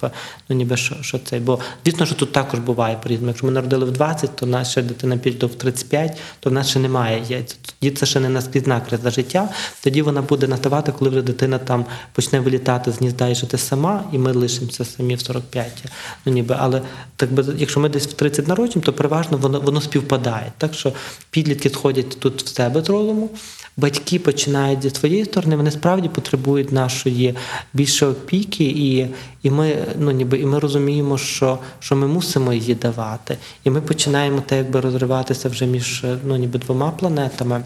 Ну 0.48 0.56
ніби 0.56 0.76
що, 0.76 0.94
що 1.00 1.18
це. 1.18 1.38
Бо 1.38 1.58
звісно, 1.84 2.06
що 2.06 2.14
тут 2.14 2.32
також 2.32 2.60
буває 2.60 2.96
по-різному. 3.02 3.28
Якщо 3.28 3.46
ми 3.46 3.52
народили 3.52 3.84
в 3.84 3.90
20, 3.90 4.36
то 4.36 4.46
наша 4.46 4.82
дитина 4.82 5.16
піде 5.16 5.46
в 5.46 5.54
35, 5.54 6.18
то 6.40 6.50
в 6.50 6.52
нас 6.52 6.68
ще 6.68 6.78
немає 6.78 7.24
яйця. 7.28 7.56
Тоді 7.80 7.96
це 7.96 8.06
ще 8.06 8.20
не 8.20 8.28
наскрізна 8.28 8.80
криза 8.88 9.10
життя. 9.10 9.48
Тоді 9.84 10.02
вона 10.02 10.22
буде 10.22 10.46
наставати, 10.46 10.92
коли 10.92 11.10
вже 11.10 11.22
дитина 11.22 11.58
там 11.58 11.84
почне 12.12 12.40
вилітати 12.40 12.92
з 12.92 12.98
гнізда 12.98 13.28
і 13.28 13.34
жити 13.34 13.58
сама, 13.58 14.04
і 14.12 14.18
ми 14.18 14.32
лишимося 14.32 14.84
самі 14.84 15.14
в 15.14 15.20
45. 15.20 15.84
Ну 16.26 16.32
ніби, 16.32 16.56
але 16.58 16.82
так 17.16 17.32
би, 17.32 17.44
якщо 17.56 17.80
ми 17.80 17.88
десь 17.88 18.06
в 18.06 18.12
30 18.12 18.48
народжуємо, 18.48 18.82
то 18.84 18.92
переважно 18.92 19.38
воно 19.38 19.60
воно 19.60 19.80
співпадає. 19.80 20.52
Так 20.58 20.74
що 20.74 20.92
підлітки 21.30 21.70
сходять 21.70 22.20
тут 22.20 22.42
в 22.42 22.48
себе 22.48 22.82
з 22.82 22.88
розуму. 22.88 23.30
Батьки 23.76 24.18
починають 24.18 24.82
зі 24.82 24.90
своєї 24.90 25.24
сторони, 25.24 25.56
вони 25.56 25.70
справді 25.70 26.08
потребують 26.08 26.72
нашої 26.72 27.34
більше 27.72 28.06
опіки, 28.06 28.64
і 28.64 29.06
і 29.42 29.50
ми 29.50 29.76
ну 29.98 30.10
ніби 30.10 30.38
і 30.38 30.46
ми 30.46 30.58
розуміємо, 30.58 31.18
що 31.18 31.58
що 31.80 31.96
ми 31.96 32.06
мусимо 32.06 32.52
її 32.52 32.74
давати. 32.74 33.36
І 33.64 33.70
ми 33.70 33.80
починаємо 33.80 34.40
те, 34.40 34.56
якби 34.56 34.80
розриватися 34.80 35.48
вже 35.48 35.66
між 35.66 36.04
ну 36.24 36.36
ніби 36.36 36.58
двома 36.58 36.90
планетами. 36.90 37.62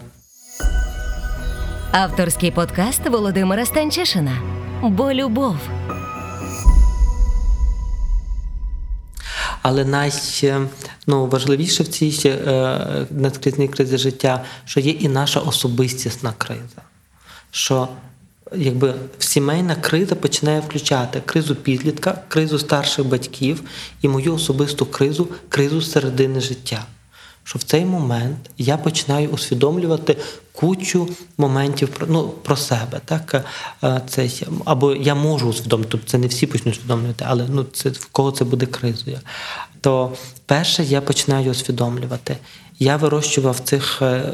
Авторський 1.93 2.51
подкаст 2.51 3.09
Володимира 3.09 3.65
Станчишина. 3.65 4.41
Бо 4.83 5.13
любов. 5.13 5.55
Але 9.61 9.85
най, 9.85 10.11
ну, 11.07 11.25
в 11.83 11.87
цій 11.87 12.21
е, 12.25 13.07
надкрізній 13.11 13.67
кризі 13.67 13.97
життя, 13.97 14.43
що 14.65 14.79
є 14.79 14.91
і 14.91 15.07
наша 15.07 15.39
особистісна 15.39 16.33
криза. 16.37 16.81
Що 17.51 17.87
якби 18.55 18.93
сімейна 19.19 19.75
криза 19.75 20.15
починає 20.15 20.59
включати 20.59 21.21
кризу 21.25 21.55
підлітка, 21.55 22.23
кризу 22.27 22.59
старших 22.59 23.05
батьків 23.05 23.63
і 24.01 24.07
мою 24.07 24.35
особисту 24.35 24.85
кризу, 24.85 25.27
кризу 25.49 25.81
середини 25.81 26.41
життя. 26.41 26.85
Що 27.43 27.59
в 27.59 27.63
цей 27.63 27.85
момент 27.85 28.49
я 28.57 28.77
починаю 28.77 29.29
усвідомлювати 29.29 30.17
кучу 30.53 31.09
моментів 31.37 31.89
про 31.89 32.07
ну, 32.07 32.29
про 32.29 32.55
себе. 32.55 33.01
Так? 33.05 33.45
Це, 34.07 34.29
Або 34.65 34.95
я 34.95 35.15
можу 35.15 35.47
усвідомити, 35.47 35.89
тобто 35.91 36.07
це 36.07 36.17
не 36.17 36.27
всі 36.27 36.47
почнуть 36.47 36.77
усвідомлювати, 36.77 37.25
але 37.27 37.45
ну, 37.49 37.63
це, 37.63 37.89
в 37.89 38.05
кого 38.05 38.31
це 38.31 38.45
буде 38.45 38.65
кризою. 38.65 39.19
То 39.81 40.13
перше, 40.45 40.83
я 40.83 41.01
починаю 41.01 41.51
усвідомлювати. 41.51 42.37
Я 42.79 42.97
вирощував 42.97 43.59
цих, 43.59 44.01
е, 44.01 44.33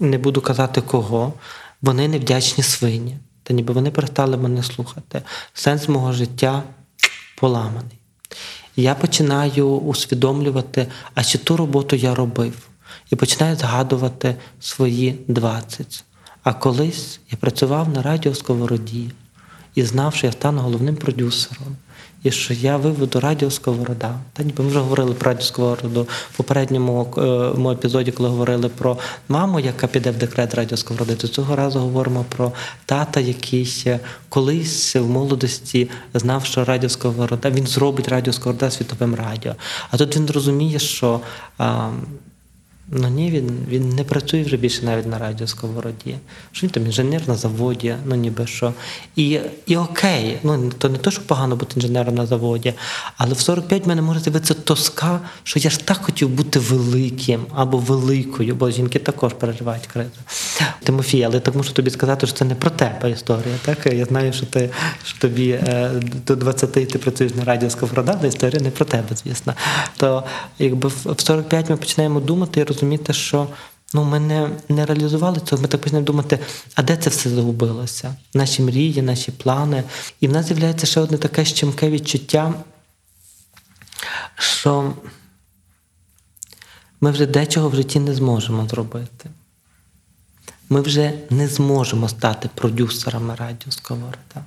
не 0.00 0.18
буду 0.18 0.40
казати 0.40 0.80
кого, 0.80 1.32
вони 1.82 2.08
невдячні 2.08 2.64
свині. 2.64 3.18
Та 3.42 3.54
ніби 3.54 3.74
вони 3.74 3.90
перестали 3.90 4.36
мене 4.36 4.62
слухати. 4.62 5.22
Сенс 5.54 5.88
мого 5.88 6.12
життя 6.12 6.62
поламаний. 7.36 7.98
Я 8.76 8.94
починаю 8.94 9.68
усвідомлювати, 9.68 10.86
а 11.14 11.24
чи 11.24 11.38
ту 11.38 11.56
роботу 11.56 11.96
я 11.96 12.14
робив, 12.14 12.67
і 13.10 13.16
починаю 13.16 13.56
згадувати 13.56 14.34
свої 14.60 15.18
20. 15.28 16.04
А 16.42 16.52
колись 16.52 17.20
я 17.30 17.38
працював 17.40 17.88
на 17.88 18.02
радіо 18.02 18.34
Сковороді 18.34 19.10
і 19.74 19.82
знав, 19.82 20.14
що 20.14 20.26
я 20.26 20.32
стану 20.32 20.60
головним 20.60 20.96
продюсером 20.96 21.76
і 22.22 22.30
що 22.30 22.54
я 22.54 22.76
виведу 22.76 23.20
радіо 23.20 23.50
Сковорода. 23.50 24.14
Та 24.32 24.42
ніби 24.42 24.64
ми 24.64 24.70
вже 24.70 24.80
говорили 24.80 25.14
про 25.14 25.30
радіо 25.30 25.46
Сковороду 25.46 26.02
в 26.32 26.36
попередньому 26.36 27.14
е, 27.68 27.72
епізоді, 27.72 28.12
коли 28.12 28.28
говорили 28.28 28.68
про 28.68 28.98
маму, 29.28 29.60
яка 29.60 29.86
піде 29.86 30.10
в 30.10 30.16
декрет 30.16 30.54
радіо 30.54 30.76
Сковороди, 30.76 31.14
то 31.14 31.28
цього 31.28 31.56
разу 31.56 31.78
говоримо 31.78 32.24
про 32.28 32.52
тата, 32.86 33.20
який 33.20 33.98
колись 34.28 34.96
в 34.96 35.06
молодості 35.06 35.90
знав, 36.14 36.44
що 36.44 36.64
радіо 36.64 36.88
Сковорода, 36.88 37.50
він 37.50 37.66
зробить 37.66 38.08
радіо 38.08 38.32
Сковорода 38.32 38.70
світовим 38.70 39.14
радіо. 39.14 39.54
А 39.90 39.96
тут 39.96 40.16
він 40.16 40.30
розуміє, 40.30 40.78
що. 40.78 41.20
Ну 42.90 43.08
ні, 43.08 43.30
він 43.30 43.66
він 43.68 43.88
не 43.88 44.04
працює 44.04 44.42
вже 44.42 44.56
більше 44.56 44.84
навіть 44.84 45.06
на 45.06 45.18
радіо 45.18 45.46
Сковороді. 45.46 46.16
Що 46.52 46.66
він 46.66 46.70
там 46.70 46.86
інженер 46.86 47.28
на 47.28 47.34
заводі, 47.34 47.94
ну 48.04 48.14
ніби 48.14 48.46
що. 48.46 48.74
І 49.16 49.40
і 49.66 49.76
окей, 49.76 50.38
ну 50.42 50.72
то 50.78 50.88
не 50.88 50.98
то, 50.98 51.10
що 51.10 51.22
погано 51.22 51.56
бути 51.56 51.72
інженером 51.76 52.14
на 52.14 52.26
заводі, 52.26 52.74
але 53.16 53.34
в 53.34 53.40
45 53.40 53.84
в 53.84 53.88
мене 53.88 54.02
може 54.02 54.20
з'явитися 54.20 54.54
тоска, 54.54 55.20
що 55.42 55.58
я 55.58 55.70
ж 55.70 55.80
так 55.80 55.96
хотів 55.96 56.28
бути 56.28 56.58
великим 56.58 57.46
або 57.54 57.78
великою, 57.78 58.54
бо 58.54 58.70
жінки 58.70 58.98
також 58.98 59.32
переживають 59.32 59.86
кризу. 59.86 60.10
Тимофій, 60.82 61.22
але 61.22 61.40
так 61.40 61.54
можу 61.54 61.72
тобі 61.72 61.90
сказати, 61.90 62.26
що 62.26 62.36
це 62.36 62.44
не 62.44 62.54
про 62.54 62.70
тебе 62.70 63.10
історія. 63.10 63.54
Так 63.64 63.86
я 63.86 64.04
знаю, 64.04 64.32
що 64.32 64.46
ти 64.46 64.70
що 65.04 65.18
тобі 65.18 65.50
е, 65.50 65.90
до 66.26 66.36
20 66.36 66.72
ти 66.72 66.98
працюєш 66.98 67.34
на 67.34 67.44
радіо 67.44 67.70
Сковорода, 67.70 68.16
але 68.18 68.28
історія 68.28 68.60
не 68.60 68.70
про 68.70 68.84
тебе, 68.84 69.08
звісно. 69.24 69.54
То 69.96 70.24
якби 70.58 70.88
в 70.88 71.20
45 71.20 71.70
ми 71.70 71.76
починаємо 71.76 72.20
думати 72.20 72.64
розуміти, 72.64 72.77
що 73.10 73.48
ну, 73.94 74.04
ми 74.04 74.20
не, 74.20 74.50
не 74.68 74.86
реалізували 74.86 75.40
цього. 75.40 75.62
Ми 75.62 75.68
так 75.68 75.80
почнемо 75.80 76.04
думати, 76.04 76.38
а 76.74 76.82
де 76.82 76.96
це 76.96 77.10
все 77.10 77.30
загубилося? 77.30 78.14
Наші 78.34 78.62
мрії, 78.62 79.02
наші 79.02 79.32
плани. 79.32 79.84
І 80.20 80.28
в 80.28 80.32
нас 80.32 80.46
з'являється 80.46 80.86
ще 80.86 81.00
одне 81.00 81.18
таке 81.18 81.44
щемке 81.44 81.90
відчуття, 81.90 82.54
що 84.36 84.94
ми 87.00 87.10
вже 87.10 87.26
дечого 87.26 87.68
в 87.68 87.74
житті 87.74 88.00
не 88.00 88.14
зможемо 88.14 88.68
зробити. 88.68 89.30
Ми 90.70 90.80
вже 90.80 91.12
не 91.30 91.48
зможемо 91.48 92.08
стати 92.08 92.50
продюсерами 92.54 93.34
радіо 93.34 93.72
Сковорода, 93.72 94.44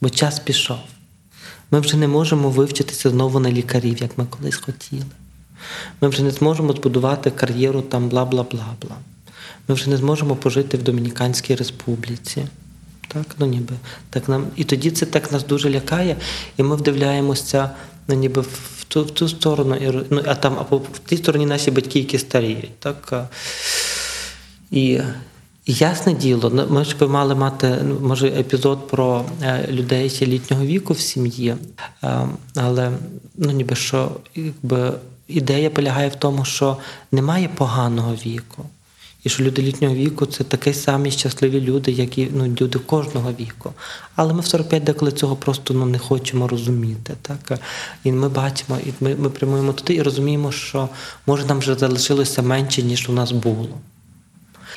бо 0.00 0.10
час 0.10 0.38
пішов. 0.38 0.78
Ми 1.70 1.80
вже 1.80 1.96
не 1.96 2.08
можемо 2.08 2.50
вивчитися 2.50 3.10
знову 3.10 3.40
на 3.40 3.50
лікарів, 3.50 4.02
як 4.02 4.18
ми 4.18 4.26
колись 4.26 4.56
хотіли. 4.56 5.04
Ми 6.00 6.08
вже 6.08 6.22
не 6.22 6.30
зможемо 6.30 6.72
збудувати 6.72 7.30
кар'єру 7.30 7.82
там 7.82 8.08
бла 8.08 8.24
бла 8.24 8.42
бла 8.42 8.66
бла. 8.80 8.96
Ми 9.68 9.74
вже 9.74 9.90
не 9.90 9.96
зможемо 9.96 10.36
пожити 10.36 10.76
в 10.76 10.82
Домініканській 10.82 11.54
республіці. 11.54 12.46
Так, 13.08 13.26
ну 13.38 13.46
ніби 13.46 13.74
так 14.10 14.28
нам 14.28 14.46
і 14.56 14.64
тоді 14.64 14.90
це 14.90 15.06
так 15.06 15.32
нас 15.32 15.46
дуже 15.46 15.70
лякає, 15.70 16.16
і 16.56 16.62
ми 16.62 16.76
вдивляємося 16.76 17.70
ну, 18.08 18.14
ніби 18.14 18.40
в 18.40 18.84
ту 18.88 19.04
в 19.04 19.10
ту 19.10 19.28
сторону, 19.28 19.74
і, 19.74 20.04
ну, 20.10 20.22
а 20.26 20.34
там 20.34 20.58
або 20.58 20.76
в 20.76 20.98
тій 21.06 21.16
стороні 21.16 21.46
наші 21.46 21.70
батьки, 21.70 21.98
які 21.98 22.18
старіють. 22.18 22.78
Так? 22.78 23.28
І, 24.70 25.00
і 25.66 25.72
ясне 25.72 26.14
діло, 26.14 26.50
ну, 26.54 26.66
ми 26.70 26.84
ж 26.84 26.96
би 26.96 27.08
мали 27.08 27.34
мати 27.34 27.78
ну, 27.84 27.98
може 28.00 28.28
епізод 28.28 28.88
про 28.88 29.24
е, 29.42 29.68
людей 29.70 30.18
літнього 30.22 30.64
віку 30.64 30.92
в 30.92 31.00
сім'ї, 31.00 31.54
е, 32.04 32.28
але 32.56 32.92
ну 33.36 33.50
ніби 33.50 33.76
що 33.76 34.10
якби 34.34 34.92
ідея 35.28 35.70
полягає 35.70 36.08
в 36.08 36.14
тому, 36.14 36.44
що 36.44 36.76
немає 37.12 37.48
поганого 37.48 38.14
віку. 38.14 38.64
І 39.24 39.28
що 39.28 39.44
люди 39.44 39.62
літнього 39.62 39.94
віку 39.94 40.26
це 40.26 40.44
такі 40.44 40.74
самі 40.74 41.10
щасливі 41.10 41.60
люди, 41.60 41.92
як 41.92 42.18
і 42.18 42.28
ну, 42.32 42.56
люди 42.60 42.78
кожного 42.78 43.32
віку. 43.40 43.72
Але 44.16 44.32
ми 44.34 44.40
в 44.40 44.46
45 44.46 44.84
деколи 44.84 45.12
цього 45.12 45.36
просто 45.36 45.74
ну, 45.74 45.86
не 45.86 45.98
хочемо 45.98 46.48
розуміти. 46.48 47.14
Так? 47.22 47.60
І 48.04 48.12
ми 48.12 48.28
бачимо, 48.28 48.78
і 48.86 48.92
ми 49.00 49.14
ми 49.14 49.30
прямуємо 49.30 49.72
туди 49.72 49.94
і 49.94 50.02
розуміємо, 50.02 50.52
що 50.52 50.88
може 51.26 51.46
нам 51.46 51.58
вже 51.58 51.74
залишилося 51.74 52.42
менше, 52.42 52.82
ніж 52.82 53.08
у 53.08 53.12
нас 53.12 53.32
було. 53.32 53.68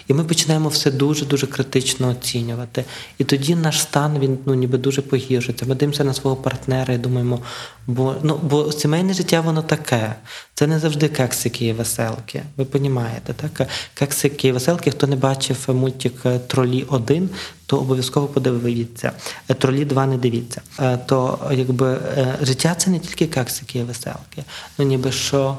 І 0.07 0.13
ми 0.13 0.23
починаємо 0.23 0.69
все 0.69 0.91
дуже 0.91 1.25
дуже 1.25 1.47
критично 1.47 2.09
оцінювати. 2.09 2.85
І 3.17 3.23
тоді 3.23 3.55
наш 3.55 3.81
стан 3.81 4.19
він 4.19 4.37
ну 4.45 4.53
ніби 4.53 4.77
дуже 4.77 5.01
погіршується. 5.01 5.65
Ми 5.65 5.75
дивимося 5.75 6.03
на 6.03 6.13
свого 6.13 6.35
партнера 6.35 6.93
і 6.93 6.97
думаємо, 6.97 7.39
бо 7.87 8.15
ну 8.23 8.39
бо 8.43 8.71
сімейне 8.71 9.13
життя 9.13 9.41
воно 9.41 9.61
таке. 9.61 10.15
Це 10.53 10.67
не 10.67 10.79
завжди 10.79 11.07
кексики 11.07 11.65
і 11.65 11.73
веселки. 11.73 12.43
Ви 12.57 12.67
розумієте, 12.73 13.33
так? 13.33 13.67
Кексики 13.93 14.47
і 14.47 14.51
веселки, 14.51 14.91
хто 14.91 15.07
не 15.07 15.15
бачив 15.15 15.65
мультик 15.67 16.13
Тролі 16.47 16.85
1, 16.89 17.29
то 17.65 17.77
обов'язково 17.77 18.27
подивіться. 18.27 19.11
Тролі 19.57 19.85
2 19.85 20.05
не 20.05 20.17
дивіться. 20.17 20.61
Е, 20.79 20.97
То 20.97 21.39
якби 21.51 21.93
е, 21.93 22.37
життя 22.41 22.75
це 22.75 22.89
не 22.89 22.99
тільки 22.99 23.27
кексики 23.27 23.79
і 23.79 23.83
веселки. 23.83 24.43
Ну 24.77 24.85
ніби 24.85 25.11
що. 25.11 25.57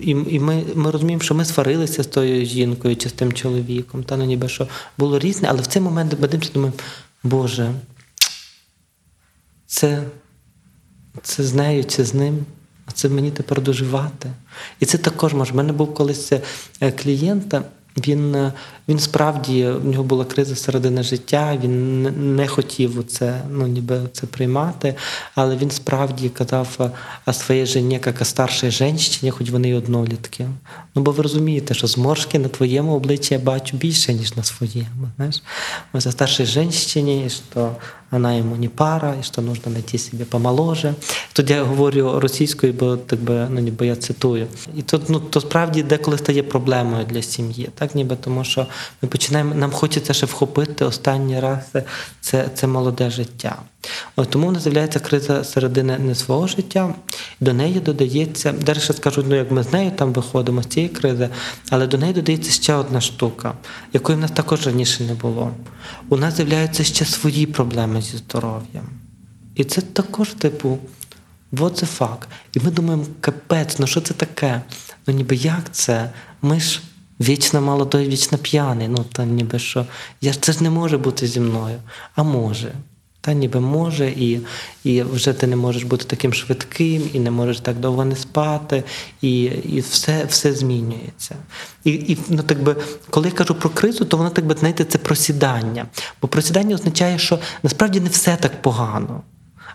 І 0.00 0.10
і 0.10 0.40
ми 0.40 0.64
ми 0.74 0.90
розуміємо, 0.90 1.22
що 1.22 1.34
ми 1.34 1.44
сварилися 1.44 2.02
з 2.02 2.06
тою 2.06 2.46
жінкою 2.46 2.96
чи 2.96 3.08
з 3.08 3.12
тим 3.12 3.32
чоловіком, 3.32 4.04
та 4.04 4.16
ну 4.16 4.24
ніби 4.24 4.48
що 4.48 4.68
було 4.98 5.18
різне, 5.18 5.48
але 5.50 5.60
в 5.60 5.66
цей 5.66 5.82
момент 5.82 6.16
ми 6.20 6.28
думаємо, 6.28 6.72
Боже, 7.22 7.74
це, 9.66 10.02
це 11.22 11.42
з 11.42 11.54
нею 11.54 11.84
чи 11.84 12.04
з 12.04 12.14
ним, 12.14 12.46
а 12.86 12.92
це 12.92 13.08
мені 13.08 13.30
тепер 13.30 13.62
доживати. 13.62 14.30
І 14.80 14.86
це 14.86 14.98
також 14.98 15.34
може. 15.34 15.52
У 15.52 15.56
мене 15.56 15.72
був 15.72 15.94
колись 15.94 16.32
е, 16.80 16.92
клієнт, 16.92 17.54
він 17.96 18.34
е, 18.34 18.52
він 18.92 18.98
справді 18.98 19.66
в 19.66 19.84
нього 19.84 20.04
була 20.04 20.24
криза 20.24 20.56
середини 20.56 21.02
життя, 21.02 21.58
він 21.62 22.02
не 22.36 22.48
хотів 22.48 23.04
це, 23.08 23.42
ну 23.50 23.66
ніби 23.66 24.00
це 24.12 24.26
приймати, 24.26 24.94
але 25.34 25.56
він 25.56 25.70
справді 25.70 26.28
казав 26.28 26.90
о 27.26 27.32
своїй 27.32 27.66
жені, 27.66 28.00
як 28.06 28.26
старшій 28.26 28.70
жінці, 28.70 29.30
хоч 29.30 29.50
вони 29.50 29.68
й 29.68 29.74
однолітки. 29.74 30.46
Ну 30.94 31.02
бо 31.02 31.10
ви 31.10 31.22
розумієте, 31.22 31.74
що 31.74 31.86
зморшки 31.86 32.38
на 32.38 32.48
твоєму 32.48 32.92
обличчі 32.96 33.34
я 33.34 33.40
бачу 33.40 33.76
більше, 33.76 34.14
ніж 34.14 34.36
на 34.36 34.42
своєму. 34.42 35.08
Знаєш? 35.16 35.42
Ось 35.92 36.06
о 36.06 36.12
старшій 36.12 36.46
жінці, 36.46 37.30
що 37.52 37.70
вона 38.12 38.34
йому 38.34 38.56
не 38.56 38.68
пара, 38.68 39.14
і 39.20 39.22
що 39.22 39.42
нужно 39.42 39.72
знайти 39.72 39.98
собі 39.98 40.24
помоложе. 40.24 40.94
Тут 41.32 41.50
я 41.50 41.62
говорю 41.62 42.20
російською, 42.20 42.72
бо 42.72 42.96
так 42.96 43.20
би 43.20 43.46
ну 43.50 43.60
ніби 43.60 43.86
я 43.86 43.96
цитую. 43.96 44.46
І 44.76 44.82
тут 44.82 45.02
ну 45.08 45.20
то 45.20 45.40
справді 45.40 45.82
деколи 45.82 46.18
стає 46.18 46.42
проблемою 46.42 47.04
для 47.04 47.22
сім'ї, 47.22 47.68
так 47.74 47.94
ніби 47.94 48.16
тому, 48.16 48.44
що 48.44 48.66
ми 49.02 49.08
починаємо, 49.08 49.54
нам 49.54 49.70
хочеться 49.70 50.12
ще 50.12 50.26
вхопити 50.26 50.84
останній 50.84 51.40
раз 51.40 51.58
це 52.20 52.48
це 52.54 52.66
молоде 52.66 53.10
життя. 53.10 53.56
От, 54.16 54.30
Тому 54.30 54.52
нас 54.52 54.62
з'являється 54.62 55.00
криза 55.00 55.44
середини 55.44 55.98
не 55.98 56.14
свого 56.14 56.46
життя, 56.46 56.94
до 57.40 57.52
неї 57.52 57.80
додається, 57.80 58.52
далі 58.52 58.80
скажу, 58.80 59.24
ну 59.28 59.34
як 59.34 59.50
ми 59.50 59.62
з 59.62 59.72
нею 59.72 59.90
там 59.90 60.12
виходимо 60.12 60.62
з 60.62 60.66
цієї 60.66 60.88
кризи, 60.88 61.28
але 61.70 61.86
до 61.86 61.98
неї 61.98 62.12
додається 62.12 62.52
ще 62.52 62.74
одна 62.74 63.00
штука, 63.00 63.54
якої 63.92 64.18
в 64.18 64.20
нас 64.20 64.30
також 64.30 64.66
раніше 64.66 65.04
не 65.04 65.14
було. 65.14 65.50
У 66.08 66.16
нас 66.16 66.36
з'являються 66.36 66.84
ще 66.84 67.04
свої 67.04 67.46
проблеми 67.46 68.02
зі 68.02 68.16
здоров'ям. 68.16 68.88
І 69.54 69.64
це 69.64 69.80
також, 69.80 70.28
типу, 70.28 70.78
what 71.52 71.82
the 71.82 71.98
fuck. 71.98 72.18
І 72.52 72.60
ми 72.60 72.70
думаємо, 72.70 73.06
капець, 73.20 73.78
ну 73.78 73.86
що 73.86 74.00
це 74.00 74.14
таке? 74.14 74.62
Ну 75.06 75.14
ніби 75.14 75.36
як 75.36 75.72
це? 75.72 76.10
Ми 76.42 76.60
ж 76.60 76.80
вічно 77.22 77.60
молодой, 77.60 78.08
вічно 78.08 78.38
п'яний. 78.38 78.88
Ну, 78.88 79.04
та 79.12 79.24
ніби 79.24 79.58
що. 79.58 79.86
Я, 80.20 80.34
Це 80.34 80.52
ж 80.52 80.62
не 80.62 80.70
може 80.70 80.98
бути 80.98 81.26
зі 81.26 81.40
мною. 81.40 81.76
А 82.14 82.22
може. 82.22 82.72
Та 83.24 83.32
ніби 83.32 83.60
може, 83.60 84.08
і 84.08 84.40
і 84.84 85.02
вже 85.02 85.32
ти 85.32 85.46
не 85.46 85.56
можеш 85.56 85.82
бути 85.82 86.04
таким 86.04 86.34
швидким, 86.34 87.10
і 87.12 87.20
не 87.20 87.30
можеш 87.30 87.60
так 87.60 87.76
довго 87.76 88.04
не 88.04 88.16
спати, 88.16 88.84
і 89.20 89.42
і 89.44 89.80
все 89.80 90.24
все 90.24 90.52
змінюється. 90.52 91.36
І 91.84 91.90
і 91.90 92.18
ну, 92.28 92.42
так 92.42 92.62
би, 92.62 92.76
коли 93.10 93.28
я 93.28 93.34
кажу 93.34 93.54
про 93.54 93.70
кризу, 93.70 94.04
то 94.04 94.16
воно 94.16 94.30
так 94.30 94.46
би 94.46 94.54
знаєте, 94.58 94.84
це 94.84 94.98
просідання. 94.98 95.86
Бо 96.22 96.28
просідання 96.28 96.74
означає, 96.74 97.18
що 97.18 97.38
насправді 97.62 98.00
не 98.00 98.08
все 98.08 98.36
так 98.36 98.62
погано. 98.62 99.22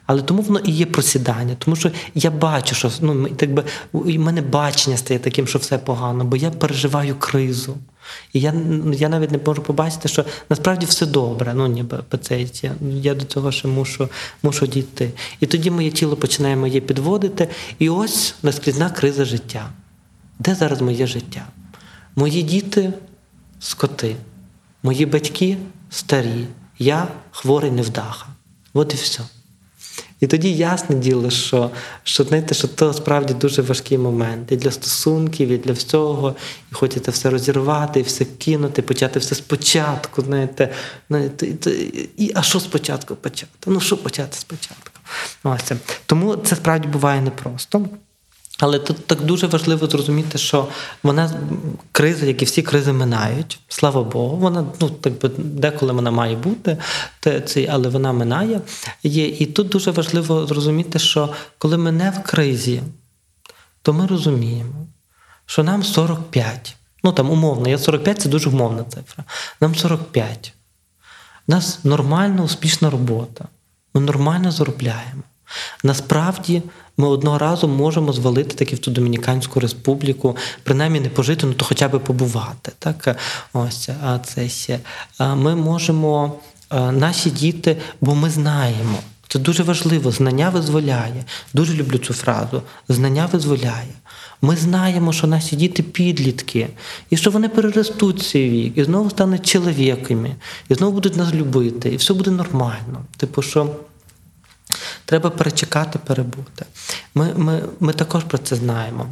Але 0.07 0.21
тому 0.21 0.41
воно 0.41 0.59
і 0.59 0.71
є 0.71 0.85
просідання, 0.85 1.55
тому 1.59 1.75
що 1.75 1.91
я 2.15 2.31
бачу, 2.31 2.75
що 2.75 2.91
ну, 3.01 3.27
так 3.27 3.53
би, 3.53 3.63
у 3.91 4.19
мене 4.19 4.41
бачення 4.41 4.97
стає 4.97 5.19
таким, 5.19 5.47
що 5.47 5.59
все 5.59 5.77
погано, 5.77 6.25
бо 6.25 6.35
я 6.35 6.51
переживаю 6.51 7.15
кризу. 7.15 7.77
І 8.33 8.39
я 8.39 8.53
я 8.93 9.09
навіть 9.09 9.31
не 9.31 9.39
можу 9.45 9.61
побачити, 9.61 10.09
що 10.09 10.25
насправді 10.49 10.85
все 10.85 11.05
добре, 11.05 11.53
ну 11.53 11.67
ніби 11.67 11.97
пацейці. 12.09 12.71
Я 12.81 13.15
до 13.15 13.25
цього 13.25 13.51
ще 13.51 13.67
мушу 13.67 14.09
мушу 14.43 14.67
дійти. 14.67 15.11
І 15.39 15.45
тоді 15.45 15.71
моє 15.71 15.91
тіло 15.91 16.15
починає 16.15 16.55
моє 16.55 16.81
підводити. 16.81 17.47
І 17.79 17.89
ось 17.89 18.35
наскрізна 18.43 18.89
криза 18.89 19.25
життя. 19.25 19.69
Де 20.39 20.55
зараз 20.55 20.81
моє 20.81 21.07
життя? 21.07 21.47
Мої 22.15 22.43
діти 22.43 22.93
скоти, 23.59 24.15
мої 24.83 25.05
батьки 25.05 25.57
старі, 25.89 26.47
я 26.79 27.07
хворий 27.31 27.71
невдаха. 27.71 28.27
От 28.73 28.93
і 28.93 28.97
все. 28.97 29.23
І 30.19 30.27
тоді 30.27 30.53
ясне 30.53 30.95
діло, 30.95 31.29
що 31.29 31.71
що, 32.03 32.23
знаєте, 32.23 32.53
що 32.53 32.67
то 32.67 32.93
справді 32.93 33.33
дуже 33.33 33.61
важкий 33.61 33.97
момент 33.97 34.51
і 34.51 34.55
для 34.55 34.71
стосунків, 34.71 35.49
і 35.49 35.57
для 35.57 35.73
всього. 35.73 36.35
І 36.71 36.75
хочете 36.75 37.11
все 37.11 37.29
розірвати, 37.29 37.99
і 37.99 38.03
все 38.03 38.25
кинути, 38.25 38.81
почати 38.81 39.19
все 39.19 39.35
спочатку. 39.35 40.21
знаєте. 40.21 40.73
знаєте 41.09 41.47
і, 42.17 42.31
А 42.35 42.41
що 42.41 42.59
спочатку 42.59 43.15
почати? 43.15 43.51
Ну, 43.65 43.79
що 43.79 43.97
почати 43.97 44.37
спочатку? 44.37 44.99
Ось. 45.43 45.71
Тому 46.05 46.35
це 46.35 46.55
справді 46.55 46.87
буває 46.87 47.21
непросто. 47.21 47.85
Але 48.59 48.79
тут 48.79 49.07
так 49.07 49.21
дуже 49.21 49.47
важливо 49.47 49.87
зрозуміти, 49.87 50.37
що 50.37 50.67
вона 51.03 51.31
криза, 51.91 52.25
як 52.25 52.41
і 52.41 52.45
всі 52.45 52.61
кризи 52.61 52.93
минають. 52.93 53.59
Слава 53.67 54.03
Богу, 54.03 54.37
вона 54.37 54.65
ну 54.81 54.89
так 54.89 55.19
би 55.19 55.31
деколи 55.37 55.93
вона 55.93 56.11
має 56.11 56.35
бути, 56.35 56.77
але 57.69 57.89
вона 57.89 58.13
минає. 58.13 58.61
Є. 59.03 59.27
І 59.27 59.45
тут 59.45 59.69
дуже 59.69 59.91
важливо 59.91 60.45
зрозуміти, 60.45 60.99
що 60.99 61.29
коли 61.57 61.77
ми 61.77 61.91
не 61.91 62.09
в 62.09 62.23
кризі, 62.23 62.81
то 63.81 63.93
ми 63.93 64.07
розуміємо, 64.07 64.87
що 65.45 65.63
нам 65.63 65.83
45. 65.83 66.75
Ну 67.03 67.11
там 67.11 67.29
умовно, 67.29 67.69
я 67.69 67.77
45 67.77 68.21
це 68.21 68.29
дуже 68.29 68.49
умовна 68.49 68.83
цифра. 68.83 69.23
Нам 69.61 69.75
45. 69.75 70.53
У 71.47 71.51
нас 71.51 71.83
нормальна, 71.83 72.43
успішна 72.43 72.89
робота. 72.89 73.45
Ми 73.93 74.01
нормально 74.01 74.51
заробляємо. 74.51 75.23
Насправді 75.83 76.63
ми 76.97 77.07
одного 77.07 77.37
разу 77.37 77.67
можемо 77.67 78.13
звалити 78.13 78.55
таки 78.55 78.75
в 78.75 78.79
ту 78.79 78.91
Домініканську 78.91 79.59
республіку, 79.59 80.37
принаймні 80.63 80.99
не 80.99 81.09
пожити, 81.09 81.45
ну 81.45 81.53
то 81.53 81.65
хоча 81.65 81.87
б 81.87 81.99
побувати. 81.99 82.71
Так? 82.79 83.17
Ось, 83.53 83.89
а 84.03 84.19
це 84.19 84.49
ще. 84.49 84.79
Ми 85.19 85.55
можемо, 85.55 86.33
наші 86.91 87.29
діти, 87.29 87.77
бо 88.01 88.15
ми 88.15 88.29
знаємо. 88.29 88.97
Це 89.27 89.39
дуже 89.39 89.63
важливо. 89.63 90.11
Знання 90.11 90.49
визволяє. 90.49 91.23
Дуже 91.53 91.73
люблю 91.73 91.97
цю 91.97 92.13
фразу. 92.13 92.61
Знання 92.89 93.29
визволяє. 93.31 93.93
Ми 94.41 94.55
знаємо, 94.55 95.13
що 95.13 95.27
наші 95.27 95.55
діти 95.55 95.83
підлітки, 95.83 96.67
і 97.09 97.17
що 97.17 97.31
вони 97.31 97.49
переростуть 97.49 98.21
цей 98.21 98.49
вік, 98.49 98.77
і 98.77 98.83
знову 98.83 99.09
стануть 99.09 99.45
чоловіками, 99.45 100.35
і 100.69 100.73
знову 100.73 100.93
будуть 100.93 101.15
нас 101.15 101.33
любити, 101.33 101.89
і 101.89 101.95
все 101.95 102.13
буде 102.13 102.31
нормально. 102.31 103.05
Типу, 103.17 103.41
що 103.41 103.75
Треба 105.07 105.29
перечекати, 105.29 105.99
перебути. 105.99 106.65
Ми, 107.15 107.33
ми, 107.33 107.63
Ми 107.79 107.93
також 107.93 108.23
про 108.23 108.37
це 108.37 108.55
знаємо. 108.55 109.09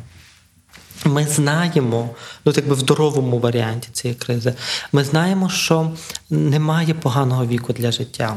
Ми 1.06 1.28
знаємо, 1.28 2.10
ну 2.46 2.52
так 2.52 2.68
би 2.68 2.76
в 2.76 2.80
здоровому 2.80 3.40
варіанті 3.40 3.90
цієї 3.92 4.20
кризи, 4.20 4.54
ми 4.92 5.04
знаємо, 5.04 5.50
що 5.50 5.92
немає 6.30 6.94
поганого 6.94 7.46
віку 7.46 7.74
для 7.74 7.92
життя. 7.92 8.36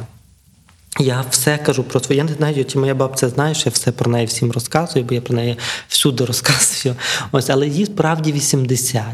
Я 1.01 1.25
все 1.31 1.59
кажу 1.59 1.85
про 1.85 2.01
своє. 2.01 2.19
Я 2.19 2.25
не 2.25 2.33
знаю, 2.33 2.65
чи 2.65 2.79
моя 2.79 2.95
бабця 2.95 3.29
знає, 3.29 3.55
що 3.55 3.69
я 3.69 3.73
все 3.73 3.93
про 3.93 4.11
неї 4.11 4.27
всім 4.27 4.53
розказую, 4.53 5.05
бо 5.05 5.15
я 5.15 5.21
про 5.21 5.35
неї 5.35 5.57
всюди 5.89 6.25
розказую. 6.25 6.95
Ось, 7.33 7.51
але 7.51 7.69
їй 7.69 7.87
справді 7.87 8.33
80. 8.33 9.05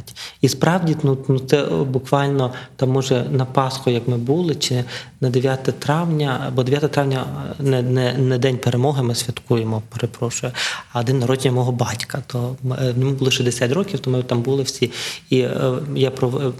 І 0.40 0.48
справді, 0.48 0.96
ну 1.02 1.18
ну 1.28 1.38
це 1.38 1.62
буквально 1.66 2.52
там, 2.76 2.90
може, 2.90 3.26
на 3.30 3.44
Пасху, 3.44 3.90
як 3.90 4.08
ми 4.08 4.16
були, 4.16 4.54
чи 4.54 4.84
на 5.20 5.30
9 5.30 5.62
травня, 5.78 6.52
бо 6.54 6.62
9 6.62 6.92
травня 6.92 7.26
не 7.58 7.82
не, 7.82 8.12
не 8.12 8.38
день 8.38 8.58
перемоги, 8.58 9.02
ми 9.02 9.14
святкуємо, 9.14 9.82
перепрошую, 9.88 10.52
а 10.92 11.02
день 11.02 11.18
народження 11.18 11.54
мого 11.54 11.72
батька. 11.72 12.22
То 12.26 12.56
е, 12.80 12.94
йому 12.98 13.12
було 13.12 13.30
60 13.30 13.72
років, 13.72 14.00
то 14.00 14.10
ми 14.10 14.22
там 14.22 14.42
були 14.42 14.62
всі. 14.62 14.90
І 15.30 15.38
е, 15.38 15.72
я 15.96 16.12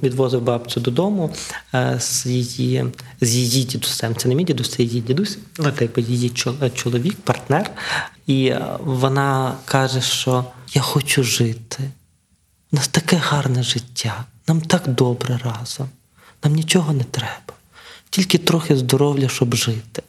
відвозив 0.02 0.42
бабцю 0.42 0.80
додому 0.80 1.30
е, 1.74 1.96
з 2.00 2.26
її 2.26 2.84
з 3.20 3.34
її 3.36 3.64
дідусем. 3.64 4.14
Це 4.16 4.28
не 4.28 4.34
мій 4.34 4.44
дідусь, 4.44 4.70
це 4.70 4.82
її 4.82 5.00
дідусь, 5.06 5.38
ну, 5.58 5.72
якби 5.80 6.02
її 6.02 6.30
чоловік, 6.74 7.16
партнер. 7.16 7.70
І 8.26 8.54
вона 8.80 9.54
каже, 9.64 10.00
що 10.00 10.44
я 10.74 10.82
хочу 10.82 11.22
жити. 11.22 11.90
У 12.72 12.76
нас 12.76 12.88
таке 12.88 13.16
гарне 13.16 13.62
життя, 13.62 14.24
нам 14.48 14.60
так 14.60 14.88
добре 14.88 15.40
разом, 15.44 15.88
нам 16.44 16.54
нічого 16.54 16.92
не 16.92 17.04
треба. 17.04 17.54
Тільки 18.10 18.38
трохи 18.38 18.76
здоров'я, 18.76 19.28
щоб 19.28 19.54
жити. 19.54 20.02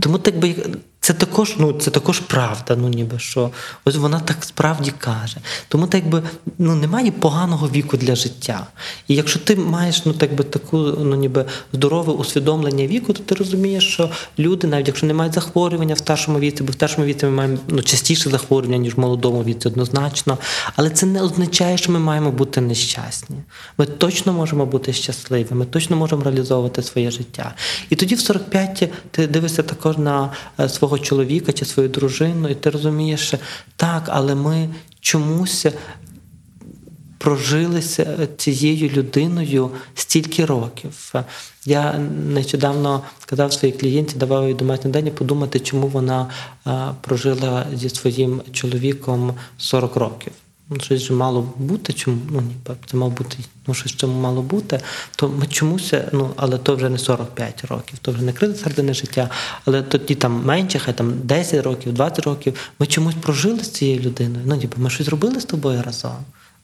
Тому 0.00 0.18
так 0.18 0.38
би 0.38 0.56
це 1.00 1.12
також, 1.12 1.54
ну 1.58 1.72
це 1.72 1.90
також 1.90 2.20
правда, 2.20 2.76
ну 2.76 2.88
ніби 2.88 3.18
що. 3.18 3.50
Ось 3.84 3.96
вона 3.96 4.20
так 4.20 4.44
справді 4.44 4.92
каже. 4.98 5.36
Тому 5.68 5.86
так 5.86 6.08
би 6.08 6.22
ну 6.58 6.74
немає 6.74 7.10
поганого 7.10 7.68
віку 7.68 7.96
для 7.96 8.14
життя. 8.14 8.66
І 9.08 9.14
якщо 9.14 9.38
ти 9.38 9.56
маєш 9.56 10.04
ну 10.04 10.12
так 10.12 10.34
би 10.34 10.44
таку, 10.44 10.78
ну 10.78 11.16
ніби 11.16 11.44
здорове 11.72 12.12
усвідомлення 12.12 12.86
віку, 12.86 13.12
то 13.12 13.22
ти 13.22 13.34
розумієш, 13.34 13.92
що 13.92 14.10
люди, 14.38 14.66
навіть 14.66 14.86
якщо 14.86 15.06
не 15.06 15.14
мають 15.14 15.34
захворювання 15.34 15.94
в 15.94 15.98
старшому 15.98 16.38
віці, 16.38 16.62
бо 16.62 16.70
в 16.70 16.74
старшому 16.74 17.06
віці 17.06 17.26
ми 17.26 17.32
маємо 17.32 17.58
ну, 17.68 17.82
частіше 17.82 18.30
захворювання, 18.30 18.78
ніж 18.78 18.94
в 18.94 19.00
молодому 19.00 19.44
віці, 19.44 19.68
однозначно. 19.68 20.38
Але 20.76 20.90
це 20.90 21.06
не 21.06 21.22
означає, 21.22 21.78
що 21.78 21.92
ми 21.92 21.98
маємо 21.98 22.32
бути 22.32 22.60
нещасні. 22.60 23.36
Ми 23.78 23.86
точно 23.86 24.32
можемо 24.32 24.66
бути 24.66 24.92
щасливі, 24.92 25.48
ми 25.50 25.64
точно 25.64 25.96
можемо 25.96 26.22
реалізовувати 26.22 26.82
своє 26.82 27.10
життя. 27.10 27.54
І 27.90 27.96
тоді 27.96 28.14
в 28.14 28.20
45 28.20 28.90
ти 29.10 29.26
дивишся 29.26 29.62
також 29.62 29.98
на 29.98 30.32
е, 30.60 30.68
свого 30.90 31.04
чоловіка 31.04 31.52
чи 31.52 31.64
свою 31.64 31.88
дружину, 31.88 32.48
і 32.48 32.54
ти 32.54 32.70
розумієш, 32.70 33.20
що 33.20 33.38
так, 33.76 34.04
але 34.08 34.34
ми 34.34 34.68
чомусь 35.00 35.66
прожилися 37.18 38.28
цією 38.36 38.88
людиною 38.88 39.70
стільки 39.94 40.44
років. 40.44 41.14
Я 41.66 41.98
нещодавно 42.26 43.02
казав 43.26 43.52
своїй 43.52 43.74
клієнті, 43.74 44.16
давав 44.16 44.48
їй 44.48 44.54
домашні 44.54 44.90
день 44.90 45.10
подумати, 45.10 45.60
чому 45.60 45.86
вона 45.86 46.26
прожила 47.00 47.66
зі 47.74 47.88
своїм 47.88 48.42
чоловіком 48.52 49.34
40 49.58 49.96
років. 49.96 50.32
Ну, 50.72 50.80
щось 50.80 51.02
же 51.02 51.14
мало 51.14 51.54
бути, 51.56 51.92
чому 51.92 52.18
ну 52.30 52.40
ні, 52.40 52.76
це 52.86 52.96
мав 52.96 53.10
бути, 53.10 53.36
ну 53.66 53.74
щось 53.74 53.96
чому 53.96 54.20
мало 54.20 54.42
бути, 54.42 54.80
то 55.16 55.28
ми 55.28 55.46
чомусь, 55.46 55.94
ну 56.12 56.30
але 56.36 56.58
то 56.58 56.76
вже 56.76 56.88
не 56.88 56.98
45 56.98 57.64
років, 57.64 57.98
то 57.98 58.12
вже 58.12 58.22
не 58.22 58.32
криза 58.32 58.54
середини 58.54 58.94
життя, 58.94 59.30
але 59.64 59.82
тоді 59.82 60.14
там 60.14 60.44
менше, 60.44 60.78
хай 60.78 60.94
там 60.94 61.14
10 61.22 61.64
років, 61.64 61.92
20 61.92 62.26
років, 62.26 62.72
ми 62.78 62.86
чомусь 62.86 63.14
прожили 63.20 63.64
з 63.64 63.70
цією 63.70 64.00
людиною. 64.00 64.44
Ну 64.46 64.54
ніби 64.54 64.72
ми 64.76 64.90
щось 64.90 65.08
робили 65.08 65.40
з 65.40 65.44
тобою 65.44 65.82
разом. 65.82 66.16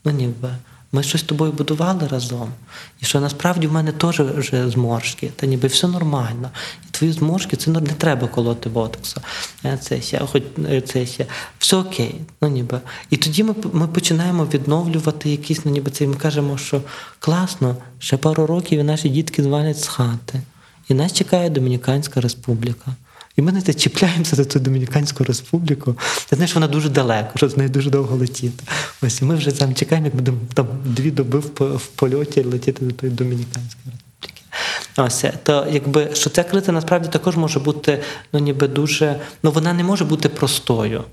Ну 0.04 0.12
ніби 0.12 0.48
ми 0.92 1.02
щось 1.02 1.20
з 1.20 1.24
тобою 1.24 1.52
будували 1.52 2.08
разом. 2.08 2.52
І 3.00 3.06
що 3.06 3.20
насправді 3.20 3.66
в 3.66 3.72
мене 3.72 3.92
теж 3.92 4.20
вже 4.20 4.70
зморшки, 4.70 5.30
та 5.36 5.46
ніби 5.46 5.68
все 5.68 5.88
нормально. 5.88 6.50
І 6.88 6.90
твої 6.90 7.12
зморшки 7.12 7.56
це 7.56 7.70
не 7.70 7.80
треба 7.80 8.28
колоти 8.28 8.68
ботоксу. 8.68 9.20
Е, 9.64 9.78
це 9.82 10.00
ще, 10.00 10.18
хоч 10.18 10.42
е, 10.70 10.80
це 10.80 11.06
ще 11.06 11.26
все 11.58 11.76
окей. 11.76 12.20
Ну 12.42 12.48
ніби. 12.48 12.80
І 13.10 13.16
тоді 13.16 13.44
ми 13.44 13.54
ми 13.72 13.88
починаємо 13.88 14.44
відновлювати 14.44 15.30
якісь, 15.30 15.64
ну 15.64 15.72
ніби 15.72 15.90
це 15.90 16.04
і 16.04 16.06
ми 16.06 16.14
кажемо, 16.14 16.58
що 16.58 16.82
класно, 17.18 17.76
ще 17.98 18.16
пару 18.16 18.46
років 18.46 18.80
і 18.80 18.82
наші 18.82 19.08
дітки 19.08 19.42
звалять 19.42 19.80
з 19.80 19.86
хати. 19.86 20.40
І 20.88 20.94
нас 20.94 21.12
чекає 21.12 21.50
Домініканська 21.50 22.20
республіка. 22.20 22.92
І 23.36 23.42
ми 23.42 23.52
не 23.52 23.62
чіпляємося 23.62 24.36
за 24.36 24.44
цю 24.44 24.60
Домініканську 24.60 25.24
республіку. 25.24 25.96
Ти 26.28 26.36
знаєш, 26.36 26.54
вона 26.54 26.68
дуже 26.68 26.88
далеко, 26.88 27.30
що 27.34 27.48
з 27.48 27.56
нею 27.56 27.70
дуже 27.70 27.90
довго 27.90 28.16
летіти. 28.16 28.64
Ось 29.02 29.22
і 29.22 29.24
ми 29.24 29.34
вже 29.34 29.50
там 29.50 29.74
чекаємо, 29.74 30.06
як 30.06 30.16
будемо 30.16 30.38
там 30.54 30.66
дві 30.84 31.10
доби 31.10 31.38
в, 31.38 31.76
в 31.76 31.86
польоті 31.86 32.42
летіти 32.42 32.84
до 32.84 32.92
тої 32.92 33.12
Домініканської 33.12 33.84
республіки. 33.84 34.42
Ось 34.96 35.24
то, 35.42 35.66
якби 35.70 36.08
що 36.12 36.30
ця 36.30 36.44
крита 36.44 36.72
насправді 36.72 37.08
також 37.08 37.36
може 37.36 37.60
бути, 37.60 38.02
ну 38.32 38.40
ніби 38.40 38.68
дуже, 38.68 39.20
ну 39.42 39.50
вона 39.50 39.72
не 39.72 39.84
може 39.84 40.04
бути 40.04 40.28
простою. 40.28 41.04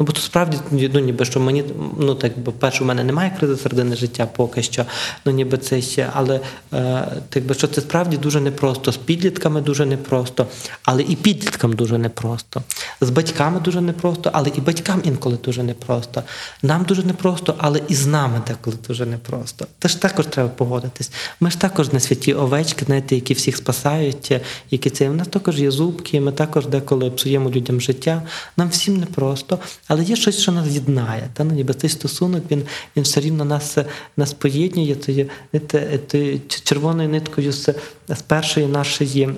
Ну, 0.00 0.06
бо 0.06 0.12
то 0.12 0.20
справді, 0.20 0.58
ну 0.70 1.00
ніби 1.00 1.24
що 1.24 1.40
мені, 1.40 1.64
ну 1.98 2.14
так 2.14 2.38
би 2.38 2.52
перше, 2.52 2.84
у 2.84 2.86
мене 2.86 3.04
немає 3.04 3.36
кризи 3.38 3.56
середини 3.56 3.96
життя 3.96 4.28
поки 4.36 4.62
що. 4.62 4.84
Ну 5.24 5.32
ніби 5.32 5.58
це 5.58 5.80
ще, 5.80 6.10
але 6.14 6.40
е, 6.72 7.08
так 7.28 7.44
би 7.44 7.54
що 7.54 7.66
це 7.66 7.80
справді 7.80 8.16
дуже 8.16 8.40
непросто. 8.40 8.92
З 8.92 8.96
підлітками 8.96 9.60
дуже 9.60 9.86
непросто, 9.86 10.46
але 10.82 11.02
і 11.02 11.16
підліткам 11.16 11.72
дуже 11.72 11.98
непросто. 11.98 12.62
З 13.00 13.10
батьками 13.10 13.60
дуже 13.60 13.80
непросто, 13.80 14.30
але 14.32 14.50
і 14.56 14.60
батькам 14.60 15.02
інколи 15.04 15.38
дуже 15.44 15.62
непросто. 15.62 16.22
Нам 16.62 16.84
дуже 16.84 17.02
непросто, 17.02 17.54
але 17.58 17.80
і 17.88 17.94
з 17.94 18.06
нами 18.06 18.42
деколи 18.46 18.76
дуже 18.88 19.06
непросто. 19.06 19.66
Теж 19.78 19.94
також 19.94 20.26
треба 20.26 20.48
погодитись. 20.48 21.10
Ми 21.40 21.50
ж 21.50 21.60
також 21.60 21.92
не 21.92 22.00
святі 22.00 22.34
овечки, 22.34 22.84
знаєте, 22.84 23.14
які 23.14 23.34
всіх 23.34 23.56
спасають, 23.56 24.32
які 24.70 24.90
це. 24.90 25.10
У 25.10 25.14
нас 25.14 25.28
також 25.28 25.60
є 25.60 25.70
зубки, 25.70 26.20
ми 26.20 26.32
також 26.32 26.66
деколи 26.66 27.10
псуємо 27.10 27.50
людям 27.50 27.80
життя. 27.80 28.22
Нам 28.56 28.68
всім 28.68 28.96
непросто. 28.96 29.58
Але 29.88 30.04
є 30.04 30.16
щось, 30.16 30.38
що 30.38 30.52
нас 30.52 30.68
єднає. 30.68 31.28
Та? 31.34 31.44
Ну, 31.44 31.54
ніби 31.54 31.74
цей 31.74 31.90
стосунок 31.90 32.42
він 32.50 32.62
він 32.96 33.04
все 33.04 33.20
рівно 33.20 33.44
нас 33.44 33.78
нас 34.16 34.32
поєднує 34.32 34.94
тією 34.94 36.40
червоною 36.48 37.08
ниткою 37.08 37.52
з, 37.52 37.74
з 38.08 38.22
першої 38.22 38.66
нашої. 38.66 39.28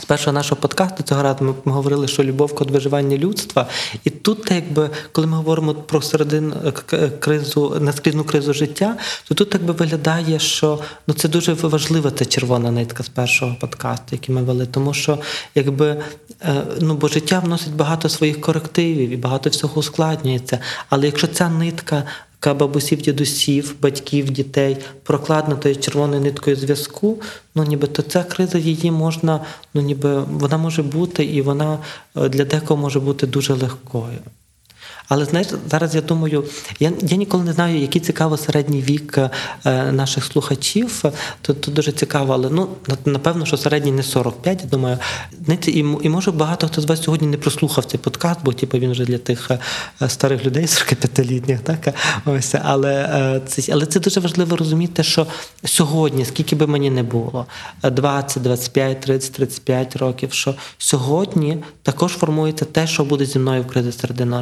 З 0.00 0.04
першого 0.04 0.32
нашого 0.32 0.60
подкасту 0.60 1.02
цього 1.02 1.22
разу 1.22 1.44
ми, 1.64 1.72
говорили, 1.72 2.08
що 2.08 2.24
любов 2.24 2.54
код 2.54 2.70
виживання 2.70 3.16
людства. 3.16 3.66
І 4.04 4.10
тут, 4.10 4.50
якби, 4.50 4.90
коли 5.12 5.26
ми 5.26 5.36
говоримо 5.36 5.74
про 5.74 6.02
середину 6.02 6.54
кризу, 7.20 7.76
наскрізну 7.80 8.24
кризу 8.24 8.52
життя, 8.52 8.96
то 9.28 9.34
тут 9.34 9.54
якби 9.54 9.72
виглядає, 9.72 10.38
що 10.38 10.78
ну 11.06 11.14
це 11.14 11.28
дуже 11.28 11.52
важлива 11.52 12.10
ця 12.10 12.24
червона 12.24 12.70
нитка 12.70 13.02
з 13.02 13.08
першого 13.08 13.56
подкасту, 13.60 14.06
який 14.12 14.34
ми 14.34 14.42
вели. 14.42 14.66
Тому 14.66 14.94
що 14.94 15.18
якби 15.54 16.02
ну 16.80 16.94
бо 16.94 17.08
життя 17.08 17.38
вносить 17.38 17.74
багато 17.74 18.08
своїх 18.08 18.40
корективів 18.40 19.10
і 19.10 19.16
багато 19.16 19.50
всього 19.50 19.78
ускладнюється. 19.78 20.58
Але 20.88 21.06
якщо 21.06 21.26
ця 21.26 21.48
нитка 21.48 22.04
бабусів, 22.46 23.02
дідусів, 23.02 23.74
батьків, 23.82 24.30
дітей 24.30 24.76
прокладено 25.02 25.56
тою 25.56 25.76
червоною 25.76 26.20
ниткою 26.20 26.56
зв'язку, 26.56 27.20
ну 27.54 27.64
ніби 27.64 27.86
то 27.86 28.02
ця 28.02 28.24
криза 28.24 28.58
її 28.58 28.90
можна, 28.90 29.40
ну 29.74 29.82
ніби 29.82 30.20
вона 30.20 30.58
може 30.58 30.82
бути, 30.82 31.24
і 31.24 31.42
вона 31.42 31.78
е, 32.16 32.28
для 32.28 32.44
декого 32.44 32.80
може 32.80 33.00
бути 33.00 33.26
дуже 33.26 33.54
легкою. 33.54 34.18
Але 35.08 35.24
знаєш, 35.24 35.48
зараз 35.70 35.94
я 35.94 36.00
думаю, 36.00 36.44
я 36.80 36.92
я 37.02 37.16
ніколи 37.16 37.44
не 37.44 37.52
знаю, 37.52 37.80
який 37.80 38.00
цікаво 38.00 38.36
середній 38.36 38.82
вік 38.82 39.18
е, 39.18 39.30
наших 39.92 40.24
слухачів. 40.24 41.02
То, 41.40 41.54
то 41.54 41.70
дуже 41.70 41.92
цікаво, 41.92 42.32
але 42.32 42.50
ну 42.50 42.68
напевно, 43.04 43.46
що 43.46 43.56
середній 43.56 43.92
не 43.92 44.02
45, 44.02 44.60
я 44.62 44.68
думаю. 44.68 44.98
Знаєте, 45.44 45.70
і 45.70 45.78
і 46.02 46.08
може 46.08 46.30
багато 46.30 46.66
хто 46.66 46.80
з 46.80 46.84
вас 46.84 47.02
сьогодні 47.02 47.28
не 47.28 47.36
прослухав 47.36 47.84
цей 47.84 48.00
подкаст, 48.00 48.40
бо 48.44 48.52
типу, 48.52 48.78
він 48.78 48.90
вже 48.90 49.04
для 49.04 49.18
тих 49.18 49.50
е, 49.50 50.08
старих 50.08 50.44
людей, 50.44 50.66
45-літніх, 50.66 51.58
так 51.60 51.94
ось, 52.26 52.54
але 52.62 52.94
е, 52.94 53.40
це 53.46 53.72
але 53.72 53.86
це 53.86 54.00
дуже 54.00 54.20
важливо 54.20 54.56
розуміти, 54.56 55.02
що 55.02 55.26
сьогодні, 55.64 56.24
скільки 56.24 56.56
би 56.56 56.66
мені 56.66 56.90
не 56.90 57.02
було, 57.02 57.46
20, 57.82 58.42
25, 58.42 59.00
30, 59.00 59.32
35 59.32 59.96
років, 59.96 60.32
що 60.32 60.54
сьогодні 60.78 61.58
також 61.82 62.12
формується 62.12 62.64
те, 62.64 62.86
що 62.86 63.04
буде 63.04 63.24
зі 63.24 63.38
мною 63.38 63.62
в 63.62 63.66
кризі 63.66 63.92
середини 63.92 64.36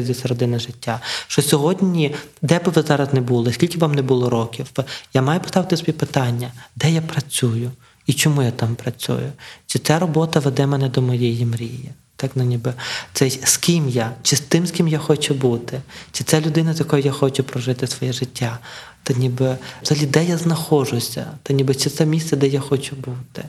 кризі 0.00 0.14
середини 0.14 0.58
життя. 0.58 1.00
Що 1.26 1.42
сьогодні, 1.42 2.14
де 2.42 2.58
би 2.58 2.72
ви 2.72 2.82
зараз 2.82 3.12
не 3.12 3.20
були, 3.20 3.52
скільки 3.52 3.78
вам 3.78 3.94
не 3.94 4.02
було 4.02 4.30
років, 4.30 4.66
я 5.14 5.22
маю 5.22 5.40
поставити 5.40 5.76
собі 5.76 5.92
питання, 5.92 6.52
де 6.76 6.90
я 6.90 7.02
працюю 7.02 7.70
і 8.06 8.12
чому 8.12 8.42
я 8.42 8.50
там 8.50 8.74
працюю? 8.74 9.32
Чи 9.66 9.78
ця 9.78 9.98
робота 9.98 10.40
веде 10.40 10.66
мене 10.66 10.88
до 10.88 11.02
моєї 11.02 11.46
мрії? 11.46 11.90
Так, 12.16 12.30
ну 12.34 12.44
ніби 12.44 12.74
це 13.12 13.30
з 13.30 13.56
ким 13.56 13.88
я, 13.88 14.12
чи 14.22 14.36
з 14.36 14.40
тим, 14.40 14.66
з 14.66 14.70
ким 14.70 14.88
я 14.88 14.98
хочу 14.98 15.34
бути, 15.34 15.80
чи 16.12 16.24
це 16.24 16.40
людина, 16.40 16.74
з 16.74 16.78
якою 16.78 17.02
я 17.02 17.12
хочу 17.12 17.44
прожити 17.44 17.86
своє 17.86 18.12
життя, 18.12 18.58
та 19.02 19.14
ніби 19.14 19.56
взагалі, 19.82 20.06
де 20.06 20.24
я 20.24 20.36
знаходжуся, 20.36 21.26
та 21.42 21.54
ніби 21.54 21.74
чи 21.74 21.90
це 21.90 22.06
місце, 22.06 22.36
де 22.36 22.48
я 22.48 22.60
хочу 22.60 22.96
бути. 22.96 23.48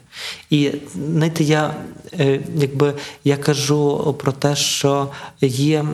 І 0.50 0.72
знаєте, 0.96 1.44
я 1.44 1.76
е, 2.20 2.40
якби 2.56 2.94
я 3.24 3.38
кажу 3.38 4.16
про 4.20 4.32
те, 4.32 4.56
що 4.56 5.10
є 5.42 5.86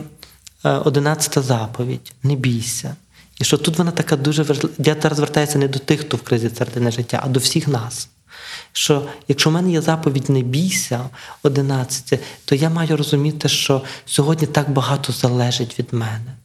одинадцята 0.62 1.42
заповідь 1.42 2.12
не 2.22 2.34
бійся. 2.34 2.96
І 3.40 3.44
що 3.44 3.58
тут 3.58 3.78
вона 3.78 3.90
така 3.90 4.16
дуже 4.16 4.42
важлива. 4.42 4.74
Я 4.78 4.96
зараз 5.02 5.16
звертаюся 5.16 5.58
не 5.58 5.68
до 5.68 5.78
тих, 5.78 6.00
хто 6.00 6.16
в 6.16 6.22
кризі 6.22 6.50
середини 6.50 6.90
життя, 6.90 7.20
а 7.24 7.28
до 7.28 7.40
всіх 7.40 7.68
нас. 7.68 8.08
Що 8.72 9.06
якщо 9.28 9.50
в 9.50 9.52
мене 9.52 9.72
є 9.72 9.80
заповідь 9.80 10.30
не 10.30 10.42
бійся, 10.42 11.00
11, 11.42 12.20
то 12.44 12.54
я 12.54 12.70
маю 12.70 12.96
розуміти, 12.96 13.48
що 13.48 13.82
сьогодні 14.06 14.46
так 14.46 14.70
багато 14.70 15.12
залежить 15.12 15.78
від 15.78 15.92
мене. 15.92 16.36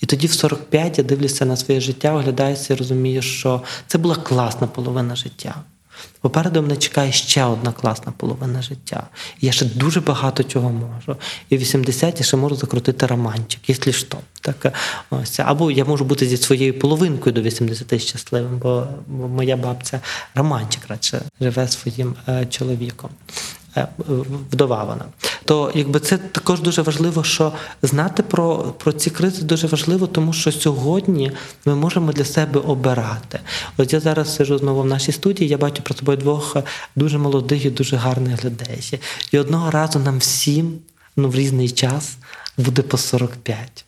І 0.00 0.06
тоді 0.06 0.26
в 0.26 0.32
45 0.32 0.98
я 0.98 1.04
дивлюся 1.04 1.44
на 1.44 1.56
своє 1.56 1.80
життя, 1.80 2.12
оглядаюся 2.12 2.74
і 2.74 2.76
розумію, 2.76 3.22
що 3.22 3.62
це 3.86 3.98
була 3.98 4.16
класна 4.16 4.66
половина 4.66 5.16
життя. 5.16 5.54
Попереду 6.20 6.62
мене 6.62 6.76
чекає 6.76 7.12
ще 7.12 7.44
одна 7.44 7.72
класна 7.72 8.12
половина 8.16 8.62
життя. 8.62 9.06
Я 9.40 9.52
ще 9.52 9.64
дуже 9.64 10.00
багато 10.00 10.44
чого 10.44 10.70
можу. 10.70 11.16
І 11.48 11.56
в 11.56 11.60
80 11.60 12.20
я 12.20 12.26
ще 12.26 12.36
можу 12.36 12.56
закрутити 12.56 13.06
романчик, 13.06 13.60
якщо 13.68 13.92
що. 13.92 14.18
Так, 14.40 14.72
ось. 15.10 15.40
Або 15.40 15.70
я 15.70 15.84
можу 15.84 16.04
бути 16.04 16.26
зі 16.26 16.36
своєю 16.36 16.78
половинкою 16.78 17.32
до 17.32 17.42
80 17.42 18.02
щасливим, 18.02 18.58
бо 18.58 18.86
моя 19.08 19.56
бабця 19.56 20.00
романчик 20.34 20.82
радше 20.88 21.22
живе 21.40 21.68
своїм 21.68 22.14
е, 22.28 22.46
чоловіком. 22.46 23.10
е, 23.76 23.88
вдова 24.52 24.84
вона. 24.84 25.04
То 25.44 25.72
якби 25.74 26.00
це 26.00 26.18
також 26.18 26.60
дуже 26.60 26.82
важливо, 26.82 27.24
що 27.24 27.52
знати 27.82 28.22
про, 28.22 28.56
про 28.56 28.92
ці 28.92 29.10
кризи 29.10 29.42
дуже 29.42 29.66
важливо, 29.66 30.06
тому 30.06 30.32
що 30.32 30.52
сьогодні 30.52 31.32
ми 31.64 31.74
можемо 31.74 32.12
для 32.12 32.24
себе 32.24 32.60
обирати. 32.60 33.40
От 33.76 33.92
я 33.92 34.00
зараз 34.00 34.34
сижу 34.34 34.58
знову 34.58 34.82
в 34.82 34.86
нашій 34.86 35.12
студії, 35.12 35.50
я 35.50 35.58
бачу 35.58 35.82
про 35.82 35.94
собою 35.94 36.18
двох 36.18 36.56
дуже 36.96 37.18
молодих 37.18 37.64
і 37.64 37.70
дуже 37.70 37.96
гарних 37.96 38.44
людей. 38.44 39.00
І 39.32 39.38
одного 39.38 39.70
разу 39.70 39.98
нам 39.98 40.18
всім 40.18 40.78
ну, 41.16 41.28
в 41.28 41.34
різний 41.34 41.70
час 41.70 42.16
буде 42.56 42.82
по 42.82 42.98
45. 42.98 43.84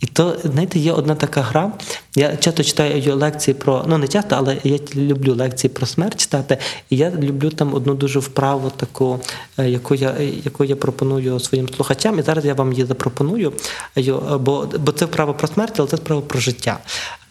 І 0.00 0.06
то, 0.06 0.36
знаєте, 0.44 0.78
є 0.78 0.92
одна 0.92 1.14
така 1.14 1.42
гра. 1.42 1.72
Я 2.16 2.36
часто 2.36 2.64
читаю 2.64 3.16
лекції 3.16 3.54
про, 3.54 3.84
ну 3.88 3.98
не 3.98 4.08
часто, 4.08 4.36
але 4.36 4.58
я 4.64 4.78
люблю 4.94 5.34
лекції 5.34 5.70
про 5.70 5.86
смерть 5.86 6.20
читати. 6.20 6.58
І 6.90 6.96
я 6.96 7.10
люблю 7.10 7.50
там 7.50 7.74
одну 7.74 7.94
дуже 7.94 8.18
вправу, 8.18 8.70
таку, 8.70 9.20
е, 9.58 9.70
яку 9.70 9.94
я 9.94 10.16
яку 10.44 10.64
я 10.64 10.76
пропоную 10.76 11.40
своїм 11.40 11.68
слухачам. 11.68 12.18
І 12.18 12.22
зараз 12.22 12.44
я 12.44 12.54
вам 12.54 12.72
її 12.72 12.84
запропоную, 12.84 13.52
е, 13.96 14.12
бо, 14.40 14.68
бо 14.78 14.92
це 14.92 15.04
вправа 15.04 15.32
про 15.32 15.48
смерть, 15.48 15.74
але 15.78 15.88
це 15.88 15.96
справа 15.96 16.22
про 16.22 16.40
життя. 16.40 16.78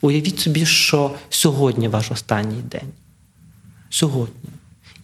Уявіть 0.02 0.40
собі, 0.40 0.66
що 0.66 1.12
сьогодні 1.30 1.88
ваш 1.88 2.12
останній 2.12 2.62
день. 2.62 2.90
Сьогодні. 3.90 4.50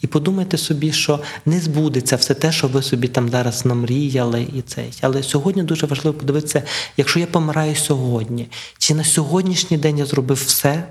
І 0.03 0.07
подумайте 0.07 0.57
собі, 0.57 0.91
що 0.91 1.19
не 1.45 1.59
збудеться 1.59 2.15
все 2.15 2.33
те, 2.33 2.51
що 2.51 2.67
ви 2.67 2.81
собі 2.81 3.07
там 3.07 3.29
зараз 3.29 3.65
намріяли, 3.65 4.47
і 4.55 4.61
цей. 4.61 4.93
Але 5.01 5.23
сьогодні 5.23 5.63
дуже 5.63 5.85
важливо 5.85 6.17
подивитися, 6.17 6.63
якщо 6.97 7.19
я 7.19 7.27
помираю 7.27 7.75
сьогодні, 7.75 8.47
чи 8.77 8.95
на 8.95 9.03
сьогоднішній 9.03 9.77
день 9.77 9.97
я 9.97 10.05
зробив 10.05 10.37
все, 10.37 10.87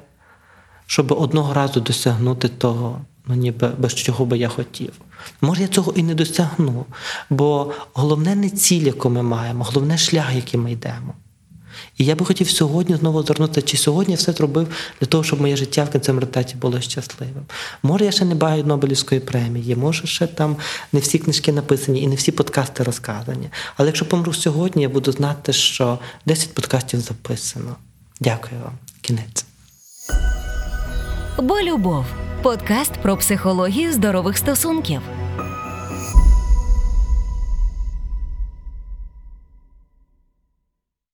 щоб 0.87 1.13
одного 1.13 1.55
разу 1.55 1.81
досягнути 1.81 2.49
того, 2.49 3.01
ну 3.27 3.35
ніби 3.35 3.73
без 3.79 3.95
чого 3.95 4.25
би 4.25 4.39
я 4.39 4.49
хотів. 4.49 4.93
Може, 5.41 5.63
я 5.63 5.69
цього 5.69 5.93
і 5.93 6.03
не 6.03 6.15
досягну, 6.15 6.87
бо 7.31 7.73
головне 7.93 8.35
не 8.35 8.51
ціль, 8.51 8.87
яку 8.87 9.11
ми 9.11 9.23
маємо, 9.23 9.65
головне 9.65 9.99
шлях, 9.99 10.35
який 10.35 10.61
ми 10.61 10.73
йдемо. 10.73 11.15
І 11.99 12.05
я 12.05 12.15
би 12.15 12.25
хотів 12.25 12.51
сьогодні 12.51 12.97
знову 12.97 13.23
звернутися, 13.23 13.67
чи 13.67 13.77
сьогодні 13.77 14.15
все 14.15 14.33
зробив 14.33 14.69
для 15.01 15.07
того, 15.07 15.25
щоб 15.25 15.41
моє 15.41 15.57
життя 15.57 15.85
в 15.85 15.91
кінцевому 15.91 16.21
результаті 16.21 16.57
було 16.57 16.81
щасливим. 16.81 17.43
Може, 17.83 18.05
я 18.05 18.11
ще 18.11 18.25
не 18.25 18.35
баю 18.35 18.65
Нобелівської 18.65 19.21
премії, 19.21 19.77
може, 19.77 20.07
ще 20.07 20.27
там 20.27 20.57
не 20.93 21.01
всі 21.01 21.19
книжки 21.19 21.53
написані 21.53 22.03
і 22.03 22.07
не 22.07 22.15
всі 22.15 22.33
подкасти 22.33 22.83
розказані. 22.83 23.51
Але 23.77 23.89
якщо 23.89 24.05
помру 24.05 24.33
сьогодні, 24.33 24.83
я 24.83 24.89
буду 24.89 25.13
знати, 25.13 25.53
що 25.53 25.99
10 26.27 26.55
подкастів 26.55 27.01
записано. 27.01 27.77
Дякую 28.21 28.61
вам. 28.65 28.73
Кінець. 29.01 29.45
Бо 31.39 31.61
любов 31.61 32.05
подкаст 32.43 32.93
про 32.93 33.17
психологію 33.17 33.93
здорових 33.93 34.39
стосунків. 34.39 35.01